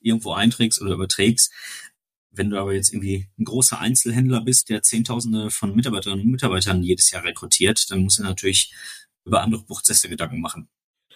irgendwo 0.00 0.32
einträgst 0.32 0.82
oder 0.82 0.92
überträgst. 0.92 1.52
Wenn 2.30 2.50
du 2.50 2.58
aber 2.58 2.74
jetzt 2.74 2.92
irgendwie 2.92 3.28
ein 3.38 3.44
großer 3.44 3.80
Einzelhändler 3.80 4.40
bist, 4.40 4.68
der 4.68 4.82
Zehntausende 4.82 5.50
von 5.50 5.74
Mitarbeiterinnen 5.74 6.24
und 6.24 6.30
Mitarbeitern 6.30 6.82
jedes 6.82 7.10
Jahr 7.10 7.24
rekrutiert, 7.24 7.90
dann 7.90 8.02
musst 8.02 8.18
du 8.18 8.22
natürlich 8.22 8.72
über 9.24 9.42
andere 9.42 9.64
Prozesse 9.64 10.08
Gedanken 10.08 10.40
machen. 10.40 10.68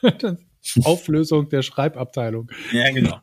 Auflösung 0.83 1.49
der 1.49 1.63
Schreibabteilung. 1.63 2.51
Ja, 2.73 2.91
genau. 2.91 3.21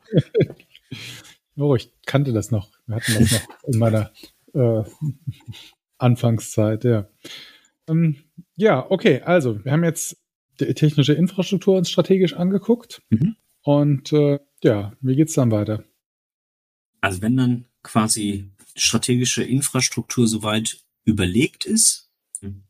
oh, 1.58 1.75
ich 1.75 1.91
kannte 2.06 2.34
das 2.34 2.51
noch. 2.51 2.69
Wir 2.86 2.95
hatten 2.97 3.13
das 3.13 3.32
noch 3.32 3.63
in 3.67 3.80
meiner 3.80 4.12
äh, 4.54 4.84
Anfangszeit, 5.97 6.84
ja. 6.84 7.10
Ähm, 7.88 8.23
ja, 8.56 8.89
okay, 8.89 9.21
also 9.21 9.63
wir 9.63 9.71
haben 9.71 9.84
jetzt 9.84 10.17
die 10.60 10.73
technische 10.73 11.13
Infrastruktur 11.13 11.77
uns 11.77 11.89
strategisch 11.89 12.34
angeguckt. 12.34 13.01
Mhm. 13.10 13.36
Und 13.63 14.13
äh, 14.13 14.39
ja, 14.63 14.93
wie 15.01 15.15
geht's 15.15 15.34
dann 15.34 15.51
weiter? 15.51 15.84
Also 17.01 17.21
wenn 17.21 17.38
dann 17.38 17.65
quasi 17.83 18.49
strategische 18.75 19.43
Infrastruktur 19.43 20.27
soweit 20.27 20.79
überlegt 21.03 21.65
ist 21.65 22.09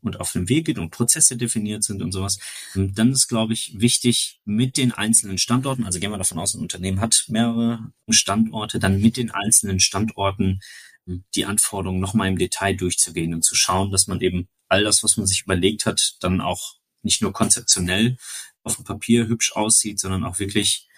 und 0.02 0.20
auf 0.20 0.32
dem 0.32 0.48
Weg 0.48 0.66
geht 0.66 0.78
und 0.78 0.90
Prozesse 0.90 1.36
definiert 1.36 1.82
sind 1.82 2.02
und 2.02 2.12
sowas, 2.12 2.38
dann 2.74 3.12
ist, 3.12 3.28
glaube 3.28 3.54
ich, 3.54 3.80
wichtig 3.80 4.40
mit 4.44 4.76
den 4.76 4.92
einzelnen 4.92 5.38
Standorten, 5.38 5.84
also 5.84 5.98
gehen 5.98 6.10
wir 6.10 6.18
davon 6.18 6.38
aus, 6.38 6.54
ein 6.54 6.60
Unternehmen 6.60 7.00
hat 7.00 7.24
mehrere 7.28 7.92
Standorte, 8.10 8.78
dann 8.78 9.00
mit 9.00 9.16
den 9.16 9.30
einzelnen 9.30 9.80
Standorten 9.80 10.60
die 11.06 11.46
Anforderungen 11.46 12.00
nochmal 12.00 12.28
im 12.28 12.38
Detail 12.38 12.74
durchzugehen 12.74 13.34
und 13.34 13.44
zu 13.44 13.54
schauen, 13.54 13.90
dass 13.90 14.06
man 14.06 14.20
eben 14.20 14.48
all 14.68 14.84
das, 14.84 15.02
was 15.02 15.16
man 15.16 15.26
sich 15.26 15.42
überlegt 15.42 15.86
hat, 15.86 16.16
dann 16.20 16.40
auch 16.40 16.76
nicht 17.02 17.22
nur 17.22 17.32
konzeptionell 17.32 18.16
auf 18.62 18.76
dem 18.76 18.84
Papier 18.84 19.26
hübsch 19.26 19.52
aussieht, 19.52 19.98
sondern 19.98 20.24
auch 20.24 20.38
wirklich 20.38 20.88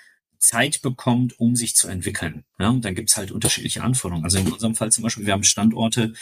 Zeit 0.45 0.83
bekommt, 0.83 1.39
um 1.41 1.57
sich 1.57 1.75
zu 1.75 1.89
entwickeln. 1.89 2.45
Ja, 2.59 2.69
und 2.69 2.85
dann 2.85 2.95
gibt's 2.95 3.17
halt 3.17 3.31
unterschiedliche 3.31 3.83
Anforderungen. 3.83 4.25
Also 4.25 4.39
in 4.39 4.53
unserem 4.53 4.75
Fall 4.75 4.93
zum 4.93 5.03
Beispiel, 5.03 5.27
wir 5.27 5.33
haben 5.33 5.43
Standorte 5.43 6.13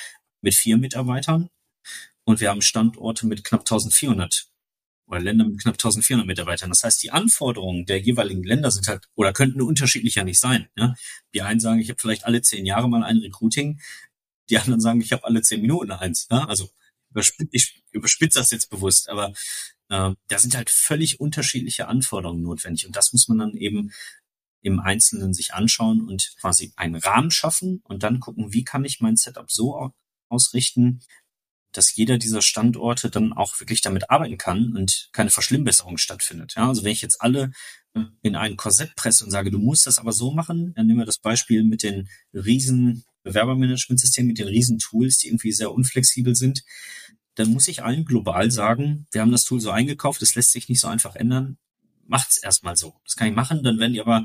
mit 0.40 0.54
vier 0.54 0.78
Mitarbeitern 0.78 1.50
und 2.24 2.40
wir 2.40 2.50
haben 2.50 2.62
Standorte 2.62 3.26
mit 3.26 3.42
knapp 3.42 3.62
1400 3.62 4.46
oder 5.06 5.20
Länder 5.20 5.44
mit 5.44 5.60
knapp 5.60 5.74
1400 5.74 6.26
Mitarbeitern. 6.26 6.70
Das 6.70 6.84
heißt, 6.84 7.02
die 7.02 7.10
Anforderungen 7.10 7.84
der 7.84 8.00
jeweiligen 8.00 8.44
Länder 8.44 8.70
sind 8.70 8.86
halt 8.86 9.08
oder 9.14 9.32
könnten 9.32 9.60
unterschiedlicher 9.60 10.22
nicht 10.22 10.38
sein. 10.38 10.68
Ja? 10.76 10.94
Die 11.34 11.42
einen 11.42 11.60
sagen, 11.60 11.80
ich 11.80 11.90
habe 11.90 12.00
vielleicht 12.00 12.24
alle 12.24 12.42
zehn 12.42 12.64
Jahre 12.64 12.88
mal 12.88 13.02
ein 13.02 13.18
Recruiting, 13.18 13.80
die 14.50 14.58
anderen 14.58 14.80
sagen, 14.80 15.00
ich 15.00 15.12
habe 15.12 15.24
alle 15.24 15.42
zehn 15.42 15.60
Minuten 15.60 15.90
eins. 15.90 16.28
Ja? 16.30 16.44
Also 16.44 16.70
ich 17.50 17.82
überspitze 17.90 18.38
das 18.38 18.52
jetzt 18.52 18.70
bewusst, 18.70 19.08
aber 19.08 19.34
da 19.92 20.38
sind 20.38 20.56
halt 20.56 20.70
völlig 20.70 21.20
unterschiedliche 21.20 21.86
Anforderungen 21.86 22.42
notwendig 22.42 22.86
und 22.86 22.96
das 22.96 23.12
muss 23.12 23.28
man 23.28 23.38
dann 23.38 23.56
eben 23.56 23.92
im 24.62 24.80
Einzelnen 24.80 25.34
sich 25.34 25.54
anschauen 25.54 26.08
und 26.08 26.34
quasi 26.40 26.72
einen 26.76 26.94
Rahmen 26.94 27.30
schaffen 27.30 27.82
und 27.84 28.02
dann 28.02 28.20
gucken, 28.20 28.52
wie 28.52 28.64
kann 28.64 28.84
ich 28.84 29.00
mein 29.00 29.16
Setup 29.16 29.50
so 29.50 29.92
ausrichten, 30.28 31.00
dass 31.72 31.94
jeder 31.96 32.18
dieser 32.18 32.42
Standorte 32.42 33.10
dann 33.10 33.32
auch 33.32 33.58
wirklich 33.60 33.80
damit 33.80 34.10
arbeiten 34.10 34.38
kann 34.38 34.76
und 34.76 35.08
keine 35.12 35.30
Verschlimmbesserung 35.30 35.98
stattfindet. 35.98 36.54
Ja, 36.56 36.68
also 36.68 36.84
wenn 36.84 36.92
ich 36.92 37.02
jetzt 37.02 37.20
alle 37.20 37.50
äh, 37.94 38.02
in 38.20 38.36
ein 38.36 38.56
Korsett 38.56 38.94
presse 38.94 39.24
und 39.24 39.30
sage, 39.30 39.50
du 39.50 39.58
musst 39.58 39.86
das 39.86 39.98
aber 39.98 40.12
so 40.12 40.32
machen, 40.32 40.74
dann 40.74 40.86
nehmen 40.86 41.00
wir 41.00 41.06
das 41.06 41.18
Beispiel 41.18 41.64
mit 41.64 41.82
den 41.82 42.08
riesen 42.32 43.04
Bewerbermanagementsystemen, 43.22 44.28
mit 44.28 44.38
den 44.38 44.48
riesen 44.48 44.78
Tools, 44.78 45.18
die 45.18 45.28
irgendwie 45.28 45.52
sehr 45.52 45.72
unflexibel 45.72 46.34
sind, 46.34 46.62
dann 47.34 47.50
muss 47.50 47.68
ich 47.68 47.82
allen 47.82 48.04
global 48.04 48.50
sagen, 48.50 49.06
wir 49.10 49.20
haben 49.20 49.32
das 49.32 49.44
Tool 49.44 49.60
so 49.60 49.70
eingekauft, 49.70 50.20
das 50.22 50.34
lässt 50.34 50.52
sich 50.52 50.68
nicht 50.68 50.80
so 50.80 50.88
einfach 50.88 51.16
ändern, 51.16 51.58
macht's 52.06 52.36
erstmal 52.36 52.76
so. 52.76 53.00
Das 53.04 53.16
kann 53.16 53.28
ich 53.28 53.34
machen, 53.34 53.62
dann 53.62 53.78
werden 53.78 53.94
die 53.94 54.00
aber, 54.00 54.24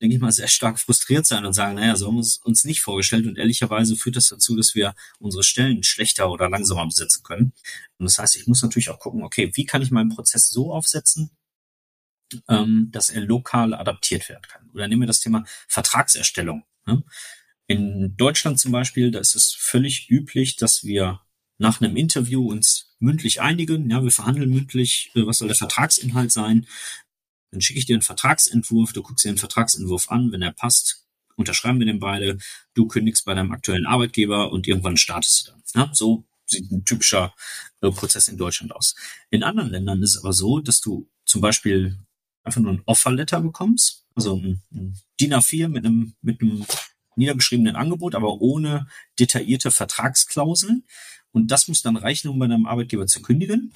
denke 0.00 0.14
ich 0.14 0.20
mal, 0.20 0.32
sehr 0.32 0.48
stark 0.48 0.78
frustriert 0.78 1.26
sein 1.26 1.44
und 1.44 1.52
sagen, 1.54 1.74
naja, 1.74 1.96
so 1.96 2.06
haben 2.06 2.16
wir 2.16 2.20
es 2.20 2.38
uns 2.38 2.64
nicht 2.64 2.82
vorgestellt 2.82 3.26
und 3.26 3.38
ehrlicherweise 3.38 3.96
führt 3.96 4.16
das 4.16 4.28
dazu, 4.28 4.56
dass 4.56 4.74
wir 4.74 4.94
unsere 5.18 5.42
Stellen 5.42 5.82
schlechter 5.82 6.30
oder 6.30 6.48
langsamer 6.48 6.86
besetzen 6.86 7.24
können. 7.24 7.52
Und 7.98 8.04
das 8.04 8.18
heißt, 8.18 8.36
ich 8.36 8.46
muss 8.46 8.62
natürlich 8.62 8.90
auch 8.90 9.00
gucken, 9.00 9.24
okay, 9.24 9.50
wie 9.54 9.64
kann 9.64 9.82
ich 9.82 9.90
meinen 9.90 10.10
Prozess 10.10 10.50
so 10.50 10.72
aufsetzen, 10.72 11.30
ähm, 12.48 12.88
dass 12.92 13.08
er 13.10 13.22
lokal 13.22 13.74
adaptiert 13.74 14.28
werden 14.28 14.44
kann. 14.48 14.68
Oder 14.74 14.88
nehmen 14.88 15.02
wir 15.02 15.06
das 15.06 15.20
Thema 15.20 15.44
Vertragserstellung. 15.68 16.64
Ne? 16.86 17.02
In 17.66 18.16
Deutschland 18.16 18.60
zum 18.60 18.72
Beispiel, 18.72 19.10
da 19.10 19.18
ist 19.18 19.34
es 19.34 19.52
völlig 19.52 20.08
üblich, 20.10 20.56
dass 20.56 20.84
wir 20.84 21.20
nach 21.58 21.80
einem 21.80 21.96
Interview 21.96 22.50
uns 22.50 22.94
mündlich 22.98 23.40
einigen. 23.40 23.90
Ja, 23.90 24.02
wir 24.02 24.10
verhandeln 24.10 24.50
mündlich, 24.50 25.10
äh, 25.14 25.26
was 25.26 25.38
soll 25.38 25.48
der 25.48 25.56
Vertragsinhalt 25.56 26.32
sein. 26.32 26.66
Dann 27.50 27.60
schicke 27.60 27.78
ich 27.78 27.86
dir 27.86 27.94
einen 27.94 28.02
Vertragsentwurf, 28.02 28.92
du 28.92 29.02
guckst 29.02 29.24
dir 29.24 29.32
den 29.32 29.38
Vertragsentwurf 29.38 30.10
an, 30.10 30.32
wenn 30.32 30.42
er 30.42 30.52
passt, 30.52 31.06
unterschreiben 31.36 31.78
wir 31.78 31.86
den 31.86 32.00
beide, 32.00 32.38
du 32.74 32.86
kündigst 32.86 33.24
bei 33.24 33.34
deinem 33.34 33.52
aktuellen 33.52 33.86
Arbeitgeber 33.86 34.52
und 34.52 34.66
irgendwann 34.66 34.96
startest 34.96 35.48
du 35.48 35.52
dann. 35.52 35.62
Ja, 35.74 35.94
so 35.94 36.24
sieht 36.46 36.70
ein 36.70 36.84
typischer 36.84 37.34
äh, 37.80 37.90
Prozess 37.90 38.28
in 38.28 38.36
Deutschland 38.36 38.74
aus. 38.74 38.94
In 39.30 39.42
anderen 39.42 39.70
Ländern 39.70 40.02
ist 40.02 40.16
es 40.16 40.22
aber 40.22 40.32
so, 40.32 40.60
dass 40.60 40.80
du 40.80 41.08
zum 41.24 41.40
Beispiel 41.40 41.98
einfach 42.44 42.60
nur 42.60 42.72
ein 42.72 42.82
Offerletter 42.86 43.40
bekommst, 43.40 44.04
also 44.14 44.36
ein, 44.36 44.62
ein 44.72 44.98
DIN 45.20 45.34
A4 45.34 45.68
mit 45.68 45.84
einem, 45.84 46.14
mit 46.22 46.40
einem 46.40 46.64
niedergeschriebenen 47.16 47.76
Angebot, 47.76 48.14
aber 48.14 48.40
ohne 48.40 48.86
detaillierte 49.18 49.70
Vertragsklauseln. 49.70 50.84
Und 51.36 51.48
das 51.48 51.68
muss 51.68 51.82
dann 51.82 51.98
reichen, 51.98 52.28
um 52.28 52.38
bei 52.38 52.46
deinem 52.46 52.64
Arbeitgeber 52.64 53.06
zu 53.06 53.20
kündigen. 53.20 53.74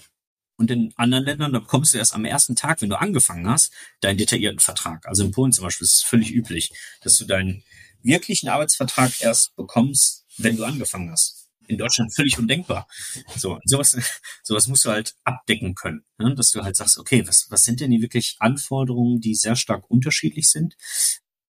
Und 0.56 0.70
in 0.70 0.94
anderen 0.96 1.26
Ländern, 1.26 1.52
da 1.52 1.58
bekommst 1.58 1.92
du 1.92 1.98
erst 1.98 2.14
am 2.14 2.24
ersten 2.24 2.56
Tag, 2.56 2.80
wenn 2.80 2.88
du 2.88 2.98
angefangen 2.98 3.46
hast, 3.46 3.70
deinen 4.00 4.16
detaillierten 4.16 4.60
Vertrag. 4.60 5.06
Also 5.06 5.24
in 5.24 5.30
Polen 5.30 5.52
zum 5.52 5.64
Beispiel 5.64 5.84
ist 5.84 5.96
es 5.96 6.02
völlig 6.02 6.32
üblich, 6.32 6.72
dass 7.02 7.18
du 7.18 7.26
deinen 7.26 7.62
wirklichen 8.02 8.48
Arbeitsvertrag 8.48 9.12
erst 9.20 9.54
bekommst, 9.56 10.24
wenn 10.38 10.56
du 10.56 10.64
angefangen 10.64 11.10
hast. 11.10 11.50
In 11.66 11.76
Deutschland 11.76 12.14
völlig 12.14 12.38
undenkbar. 12.38 12.88
So, 13.36 13.58
sowas, 13.66 13.94
sowas 14.42 14.66
musst 14.66 14.86
du 14.86 14.90
halt 14.90 15.14
abdecken 15.24 15.74
können, 15.74 16.02
ne? 16.16 16.34
dass 16.34 16.52
du 16.52 16.62
halt 16.62 16.76
sagst, 16.76 16.96
okay, 16.96 17.28
was, 17.28 17.46
was 17.50 17.62
sind 17.64 17.80
denn 17.80 17.90
die 17.90 18.00
wirklich 18.00 18.36
Anforderungen, 18.38 19.20
die 19.20 19.34
sehr 19.34 19.54
stark 19.54 19.84
unterschiedlich 19.90 20.48
sind? 20.48 20.78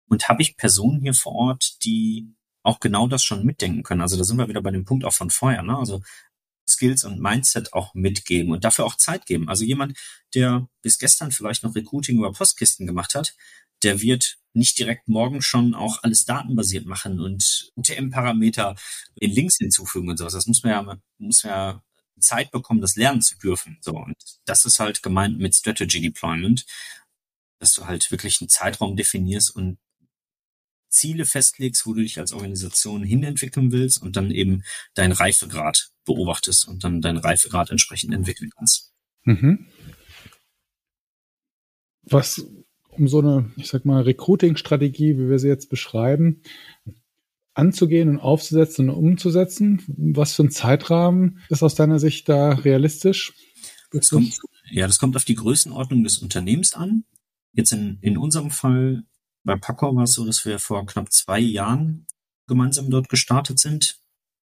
Und 0.09 0.27
habe 0.27 0.41
ich 0.41 0.57
Personen 0.57 0.99
hier 0.99 1.13
vor 1.13 1.31
Ort, 1.31 1.81
die 1.85 2.35
auch 2.63 2.79
genau 2.79 3.07
das 3.07 3.23
schon 3.23 3.45
mitdenken 3.45 3.83
können? 3.83 4.01
Also 4.01 4.17
da 4.17 4.23
sind 4.23 4.37
wir 4.37 4.47
wieder 4.47 4.61
bei 4.61 4.71
dem 4.71 4.85
Punkt 4.85 5.05
auch 5.05 5.13
von 5.13 5.29
vorher. 5.29 5.63
Ne? 5.63 5.77
Also 5.77 6.01
Skills 6.67 7.03
und 7.03 7.19
Mindset 7.19 7.73
auch 7.73 7.93
mitgeben 7.93 8.51
und 8.51 8.63
dafür 8.63 8.85
auch 8.85 8.95
Zeit 8.95 9.25
geben. 9.25 9.49
Also 9.49 9.63
jemand, 9.63 9.97
der 10.33 10.67
bis 10.81 10.97
gestern 10.97 11.31
vielleicht 11.31 11.63
noch 11.63 11.75
Recruiting 11.75 12.17
über 12.17 12.31
Postkisten 12.31 12.87
gemacht 12.87 13.15
hat, 13.15 13.35
der 13.83 14.01
wird 14.01 14.37
nicht 14.53 14.77
direkt 14.79 15.07
morgen 15.07 15.41
schon 15.41 15.73
auch 15.73 16.03
alles 16.03 16.25
datenbasiert 16.25 16.85
machen 16.85 17.19
und 17.19 17.71
UTM-Parameter 17.75 18.75
in 19.15 19.31
Links 19.31 19.57
hinzufügen 19.57 20.09
und 20.09 20.17
sowas. 20.17 20.33
Das 20.33 20.47
muss 20.47 20.63
man 20.63 20.71
ja, 20.71 20.97
muss 21.17 21.43
man 21.43 21.53
ja 21.53 21.83
Zeit 22.19 22.51
bekommen, 22.51 22.81
das 22.81 22.95
lernen 22.95 23.21
zu 23.21 23.37
dürfen. 23.37 23.77
So. 23.81 23.97
Und 23.97 24.15
das 24.45 24.65
ist 24.65 24.79
halt 24.79 25.03
gemeint 25.03 25.39
mit 25.39 25.55
Strategy 25.55 26.01
Deployment, 26.01 26.65
dass 27.59 27.73
du 27.73 27.85
halt 27.85 28.09
wirklich 28.11 28.41
einen 28.41 28.49
Zeitraum 28.49 28.95
definierst 28.95 29.55
und 29.55 29.77
Ziele 30.93 31.25
festlegst, 31.25 31.85
wo 31.85 31.93
du 31.93 32.01
dich 32.01 32.19
als 32.19 32.33
Organisation 32.33 33.03
hinentwickeln 33.03 33.71
willst 33.71 34.01
und 34.01 34.15
dann 34.15 34.31
eben 34.31 34.63
deinen 34.93 35.11
Reifegrad 35.11 35.89
beobachtest 36.05 36.67
und 36.67 36.83
dann 36.83 37.01
deinen 37.01 37.17
Reifegrad 37.17 37.71
entsprechend 37.71 38.13
entwickeln 38.13 38.51
kannst. 38.55 38.93
Mhm. 39.23 39.65
Was 42.03 42.45
um 42.89 43.07
so 43.07 43.19
eine, 43.19 43.51
ich 43.55 43.67
sag 43.67 43.85
mal, 43.85 44.03
Recruiting-Strategie, 44.03 45.17
wie 45.17 45.29
wir 45.29 45.39
sie 45.39 45.47
jetzt 45.47 45.69
beschreiben, 45.69 46.41
anzugehen 47.53 48.09
und 48.09 48.19
aufzusetzen 48.19 48.89
und 48.89 48.95
umzusetzen? 48.95 49.83
Was 49.97 50.35
für 50.35 50.43
ein 50.43 50.51
Zeitrahmen 50.51 51.39
ist 51.49 51.63
aus 51.63 51.75
deiner 51.75 51.99
Sicht 51.99 52.29
da 52.29 52.53
realistisch? 52.53 53.33
Das 53.91 54.09
kommt, 54.09 54.37
ja, 54.71 54.87
das 54.87 54.99
kommt 54.99 55.15
auf 55.15 55.25
die 55.25 55.35
Größenordnung 55.35 56.03
des 56.03 56.17
Unternehmens 56.17 56.73
an. 56.73 57.05
Jetzt 57.53 57.71
in, 57.71 57.99
in 58.01 58.17
unserem 58.17 58.49
Fall 58.49 59.03
bei 59.43 59.55
Paco 59.55 59.95
war 59.95 60.03
es 60.03 60.13
so, 60.13 60.25
dass 60.25 60.45
wir 60.45 60.59
vor 60.59 60.85
knapp 60.85 61.11
zwei 61.11 61.39
Jahren 61.39 62.07
gemeinsam 62.47 62.89
dort 62.89 63.09
gestartet 63.09 63.59
sind. 63.59 63.99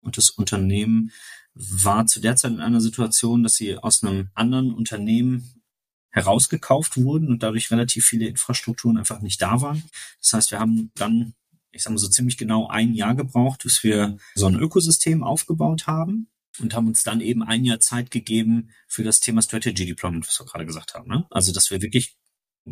Und 0.02 0.16
das 0.16 0.30
Unternehmen 0.30 1.12
war 1.54 2.06
zu 2.06 2.20
der 2.20 2.36
Zeit 2.36 2.52
in 2.52 2.60
einer 2.60 2.80
Situation, 2.80 3.42
dass 3.42 3.54
sie 3.54 3.78
aus 3.78 4.02
einem 4.02 4.28
anderen 4.34 4.74
Unternehmen 4.74 5.62
herausgekauft 6.10 6.96
wurden 6.96 7.28
und 7.28 7.42
dadurch 7.42 7.70
relativ 7.70 8.06
viele 8.06 8.26
Infrastrukturen 8.26 8.98
einfach 8.98 9.20
nicht 9.20 9.40
da 9.42 9.60
waren. 9.60 9.82
Das 10.20 10.32
heißt, 10.32 10.50
wir 10.50 10.60
haben 10.60 10.92
dann, 10.94 11.34
ich 11.72 11.82
sage 11.82 11.94
mal 11.94 11.98
so 11.98 12.08
ziemlich 12.08 12.36
genau 12.36 12.68
ein 12.68 12.94
Jahr 12.94 13.14
gebraucht, 13.14 13.62
bis 13.64 13.82
wir 13.82 14.16
so 14.34 14.46
ein 14.46 14.54
Ökosystem 14.58 15.24
aufgebaut 15.24 15.86
haben 15.86 16.28
und 16.60 16.74
haben 16.74 16.86
uns 16.86 17.02
dann 17.02 17.20
eben 17.20 17.42
ein 17.42 17.64
Jahr 17.64 17.80
Zeit 17.80 18.10
gegeben 18.10 18.70
für 18.86 19.02
das 19.02 19.20
Thema 19.20 19.42
Strategy 19.42 19.86
Deployment, 19.86 20.26
was 20.28 20.38
wir 20.38 20.46
gerade 20.46 20.66
gesagt 20.66 20.94
haben. 20.94 21.08
Ne? 21.08 21.26
Also, 21.30 21.52
dass 21.52 21.70
wir 21.70 21.82
wirklich 21.82 22.16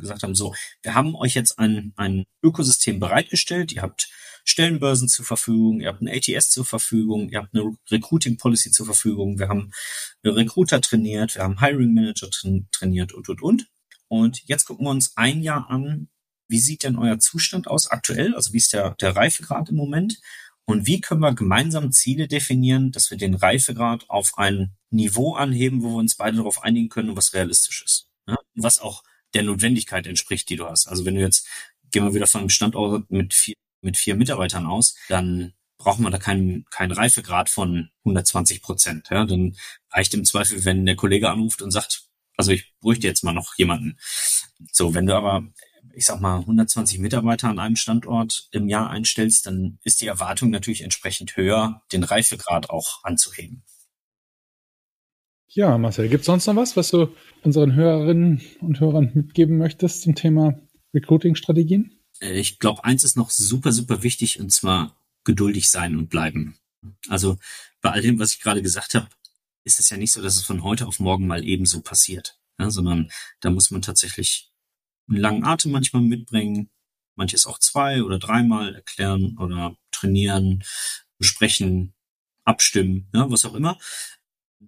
gesagt 0.00 0.22
haben, 0.22 0.34
so, 0.34 0.54
wir 0.82 0.94
haben 0.94 1.14
euch 1.14 1.34
jetzt 1.34 1.58
ein, 1.58 1.92
ein 1.96 2.24
Ökosystem 2.42 3.00
bereitgestellt, 3.00 3.72
ihr 3.72 3.82
habt 3.82 4.08
Stellenbörsen 4.44 5.08
zur 5.08 5.24
Verfügung, 5.24 5.80
ihr 5.80 5.88
habt 5.88 6.02
ein 6.02 6.08
ATS 6.08 6.50
zur 6.50 6.64
Verfügung, 6.64 7.28
ihr 7.28 7.38
habt 7.38 7.54
eine 7.54 7.76
Recruiting 7.90 8.38
Policy 8.38 8.70
zur 8.70 8.86
Verfügung, 8.86 9.38
wir 9.38 9.48
haben 9.48 9.70
Recruiter 10.24 10.80
trainiert, 10.80 11.34
wir 11.34 11.42
haben 11.42 11.60
Hiring 11.60 11.94
Manager 11.94 12.28
trainiert 12.72 13.12
und, 13.12 13.28
und, 13.28 13.42
und. 13.42 13.68
Und 14.08 14.42
jetzt 14.46 14.66
gucken 14.66 14.86
wir 14.86 14.90
uns 14.90 15.16
ein 15.16 15.42
Jahr 15.42 15.70
an, 15.70 16.08
wie 16.48 16.60
sieht 16.60 16.82
denn 16.82 16.98
euer 16.98 17.18
Zustand 17.18 17.66
aus 17.66 17.88
aktuell? 17.88 18.34
Also 18.34 18.52
wie 18.52 18.58
ist 18.58 18.72
der, 18.72 18.94
der 19.00 19.16
Reifegrad 19.16 19.70
im 19.70 19.76
Moment? 19.76 20.20
Und 20.64 20.86
wie 20.86 21.00
können 21.00 21.20
wir 21.20 21.34
gemeinsam 21.34 21.92
Ziele 21.92 22.28
definieren, 22.28 22.92
dass 22.92 23.10
wir 23.10 23.18
den 23.18 23.34
Reifegrad 23.34 24.08
auf 24.10 24.36
ein 24.36 24.76
Niveau 24.90 25.34
anheben, 25.34 25.82
wo 25.82 25.90
wir 25.90 25.96
uns 25.96 26.16
beide 26.16 26.36
darauf 26.36 26.62
einigen 26.62 26.88
können, 26.88 27.16
was 27.16 27.32
realistisch 27.32 27.82
ist? 27.82 28.08
Ja? 28.28 28.36
Was 28.54 28.80
auch 28.80 29.02
der 29.34 29.42
Notwendigkeit 29.42 30.06
entspricht, 30.06 30.48
die 30.48 30.56
du 30.56 30.66
hast. 30.66 30.88
Also 30.88 31.04
wenn 31.04 31.14
du 31.14 31.20
jetzt, 31.20 31.46
gehen 31.90 32.04
wir 32.04 32.14
wieder 32.14 32.26
von 32.26 32.40
einem 32.40 32.50
Standort 32.50 33.10
mit 33.10 33.34
vier, 33.34 33.54
mit 33.80 33.96
vier 33.96 34.14
Mitarbeitern 34.14 34.66
aus, 34.66 34.94
dann 35.08 35.52
braucht 35.78 35.98
man 35.98 36.12
da 36.12 36.18
keinen, 36.18 36.64
keinen 36.70 36.92
Reifegrad 36.92 37.50
von 37.50 37.90
120 38.04 38.62
Prozent. 38.62 39.08
Ja? 39.10 39.24
Dann 39.24 39.56
reicht 39.90 40.14
im 40.14 40.24
Zweifel, 40.24 40.64
wenn 40.64 40.86
der 40.86 40.96
Kollege 40.96 41.30
anruft 41.30 41.62
und 41.62 41.70
sagt, 41.70 42.04
also 42.36 42.52
ich 42.52 42.72
bräuchte 42.80 43.06
jetzt 43.06 43.24
mal 43.24 43.32
noch 43.32 43.54
jemanden. 43.56 43.98
So, 44.72 44.94
wenn 44.94 45.06
du 45.06 45.14
aber, 45.14 45.44
ich 45.92 46.06
sag 46.06 46.20
mal, 46.20 46.38
120 46.38 46.98
Mitarbeiter 46.98 47.48
an 47.48 47.58
einem 47.58 47.76
Standort 47.76 48.48
im 48.52 48.68
Jahr 48.68 48.90
einstellst, 48.90 49.46
dann 49.46 49.78
ist 49.82 50.00
die 50.00 50.06
Erwartung 50.06 50.50
natürlich 50.50 50.82
entsprechend 50.82 51.36
höher, 51.36 51.82
den 51.92 52.04
Reifegrad 52.04 52.70
auch 52.70 53.02
anzuheben. 53.04 53.64
Ja, 55.54 55.76
Marcel, 55.76 56.08
gibt 56.08 56.22
es 56.22 56.26
sonst 56.26 56.46
noch 56.46 56.56
was, 56.56 56.78
was 56.78 56.90
du 56.90 57.14
unseren 57.42 57.74
Hörerinnen 57.74 58.40
und 58.60 58.80
Hörern 58.80 59.10
mitgeben 59.12 59.58
möchtest 59.58 60.00
zum 60.00 60.14
Thema 60.14 60.58
Recruiting-Strategien? 60.94 62.00
Äh, 62.20 62.40
ich 62.40 62.58
glaube, 62.58 62.84
eins 62.84 63.04
ist 63.04 63.18
noch 63.18 63.28
super, 63.28 63.70
super 63.70 64.02
wichtig 64.02 64.40
und 64.40 64.50
zwar 64.50 64.96
geduldig 65.24 65.70
sein 65.70 65.98
und 65.98 66.08
bleiben. 66.08 66.56
Also 67.08 67.36
bei 67.82 67.90
all 67.90 68.00
dem, 68.00 68.18
was 68.18 68.32
ich 68.32 68.40
gerade 68.40 68.62
gesagt 68.62 68.94
habe, 68.94 69.08
ist 69.64 69.78
es 69.78 69.90
ja 69.90 69.98
nicht 69.98 70.12
so, 70.12 70.22
dass 70.22 70.36
es 70.36 70.42
von 70.42 70.62
heute 70.62 70.86
auf 70.86 71.00
morgen 71.00 71.26
mal 71.26 71.44
eben 71.44 71.66
so 71.66 71.82
passiert, 71.82 72.38
ja, 72.58 72.70
sondern 72.70 73.10
da 73.40 73.50
muss 73.50 73.70
man 73.70 73.82
tatsächlich 73.82 74.50
einen 75.06 75.18
langen 75.18 75.44
Atem 75.44 75.70
manchmal 75.70 76.02
mitbringen, 76.02 76.70
manches 77.14 77.46
auch 77.46 77.58
zwei 77.58 78.02
oder 78.02 78.18
dreimal 78.18 78.74
erklären 78.74 79.36
oder 79.38 79.76
trainieren, 79.90 80.64
besprechen, 81.18 81.92
abstimmen, 82.44 83.10
ja, 83.14 83.30
was 83.30 83.44
auch 83.44 83.54
immer. 83.54 83.78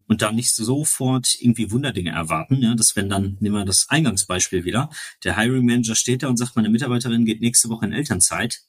Und 0.07 0.23
da 0.23 0.33
nicht 0.33 0.53
sofort 0.53 1.37
irgendwie 1.41 1.71
Wunderdinge 1.71 2.11
erwarten. 2.11 2.63
Ja, 2.63 2.75
dass 2.75 2.97
wenn 2.97 3.09
dann, 3.09 3.37
nehmen 3.41 3.57
wir 3.57 3.65
das 3.65 3.89
Eingangsbeispiel 3.89 4.65
wieder, 4.65 4.91
der 5.23 5.37
Hiring 5.37 5.65
Manager 5.65 5.95
steht 5.95 6.23
da 6.23 6.29
und 6.29 6.37
sagt, 6.37 6.57
meine 6.57 6.69
Mitarbeiterin 6.69 7.25
geht 7.25 7.41
nächste 7.41 7.69
Woche 7.69 7.87
in 7.87 7.93
Elternzeit, 7.93 8.63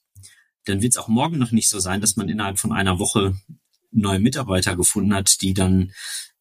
dann 0.65 0.81
wird 0.81 0.93
es 0.93 0.97
auch 0.97 1.07
morgen 1.07 1.37
noch 1.37 1.51
nicht 1.51 1.69
so 1.69 1.79
sein, 1.79 2.01
dass 2.01 2.15
man 2.15 2.29
innerhalb 2.29 2.59
von 2.59 2.71
einer 2.71 2.99
Woche 2.99 3.35
neue 3.91 4.19
Mitarbeiter 4.19 4.75
gefunden 4.75 5.13
hat, 5.13 5.41
die 5.41 5.53
dann 5.53 5.91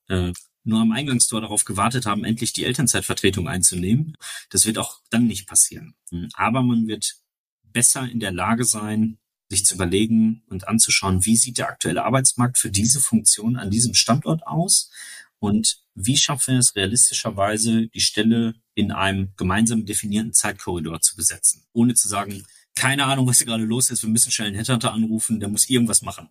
äh, 0.09 0.33
nur 0.65 0.81
am 0.81 0.93
Eingangstor 0.93 1.41
darauf 1.41 1.65
gewartet 1.65 2.07
haben, 2.07 2.25
endlich 2.25 2.53
die 2.53 2.65
Elternzeitvertretung 2.65 3.49
einzunehmen. 3.49 4.17
Das 4.51 4.65
wird 4.65 4.79
auch 4.79 5.01
dann 5.11 5.27
nicht 5.27 5.47
passieren. 5.47 5.95
Aber 6.35 6.63
man 6.63 6.87
wird 6.87 7.17
besser 7.65 8.09
in 8.09 8.21
der 8.21 8.33
Lage 8.33 8.65
sein, 8.65 9.19
sich 9.55 9.67
zu 9.67 9.75
überlegen 9.75 10.43
und 10.49 10.69
anzuschauen, 10.69 11.25
wie 11.25 11.37
sieht 11.37 11.59
der 11.59 11.69
aktuelle 11.69 12.05
Arbeitsmarkt 12.05 12.59
für 12.59 12.71
diese 12.71 13.01
Funktion 13.01 13.57
an 13.57 13.71
diesem 13.71 13.95
Standort 13.95 14.47
aus 14.47 14.91
und 15.39 15.79
wie 15.95 16.17
schaffen 16.17 16.55
wir 16.55 16.59
es 16.59 16.75
realistischerweise, 16.75 17.89
die 17.89 18.01
Stelle 18.01 18.55
in 18.75 18.93
einem 18.93 19.33
gemeinsam 19.37 19.87
definierten 19.87 20.33
Zeitkorridor 20.33 21.01
zu 21.01 21.17
besetzen, 21.17 21.65
ohne 21.73 21.95
zu 21.95 22.09
sagen, 22.09 22.45
keine 22.75 23.05
Ahnung, 23.05 23.27
was 23.27 23.39
hier 23.39 23.47
gerade 23.47 23.65
los 23.65 23.91
ist, 23.91 24.03
wir 24.03 24.11
müssen 24.11 24.33
schnell 24.33 24.49
einen 24.49 24.57
Headhunter 24.57 24.93
anrufen, 24.93 25.39
der 25.39 25.49
muss 25.49 25.71
irgendwas 25.71 26.03
machen. 26.03 26.29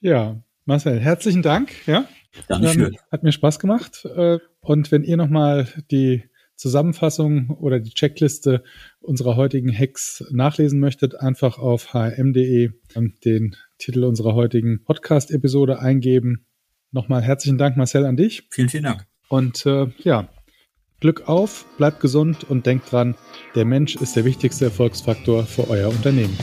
Ja, 0.00 0.42
Marcel, 0.64 1.00
herzlichen 1.00 1.42
Dank. 1.42 1.72
Ja, 1.86 2.06
Dann 2.48 2.64
ähm, 2.64 2.96
hat 3.10 3.22
mir 3.22 3.32
Spaß 3.32 3.58
gemacht. 3.58 4.04
Äh, 4.04 4.38
und 4.60 4.92
wenn 4.92 5.04
ihr 5.04 5.16
nochmal 5.16 5.68
die 5.90 6.24
Zusammenfassung 6.56 7.50
oder 7.50 7.80
die 7.80 7.94
Checkliste 7.94 8.62
unserer 9.00 9.36
heutigen 9.36 9.76
Hacks 9.76 10.24
nachlesen 10.30 10.80
möchtet, 10.80 11.14
einfach 11.18 11.58
auf 11.58 11.92
hm.de 11.94 12.70
den 13.24 13.56
Titel 13.78 14.04
unserer 14.04 14.34
heutigen 14.34 14.84
Podcast-Episode 14.84 15.80
eingeben. 15.80 16.46
Nochmal 16.90 17.22
herzlichen 17.22 17.58
Dank, 17.58 17.76
Marcel, 17.76 18.04
an 18.04 18.16
dich. 18.16 18.46
Vielen, 18.50 18.68
vielen 18.68 18.84
Dank. 18.84 19.06
Und 19.28 19.64
äh, 19.66 19.86
ja, 19.98 20.28
Glück 21.00 21.28
auf, 21.28 21.66
bleibt 21.78 22.00
gesund 22.00 22.44
und 22.48 22.66
denkt 22.66 22.92
dran, 22.92 23.16
der 23.54 23.64
Mensch 23.64 23.96
ist 23.96 24.14
der 24.14 24.24
wichtigste 24.24 24.66
Erfolgsfaktor 24.66 25.44
für 25.44 25.68
euer 25.68 25.88
Unternehmen. 25.88 26.36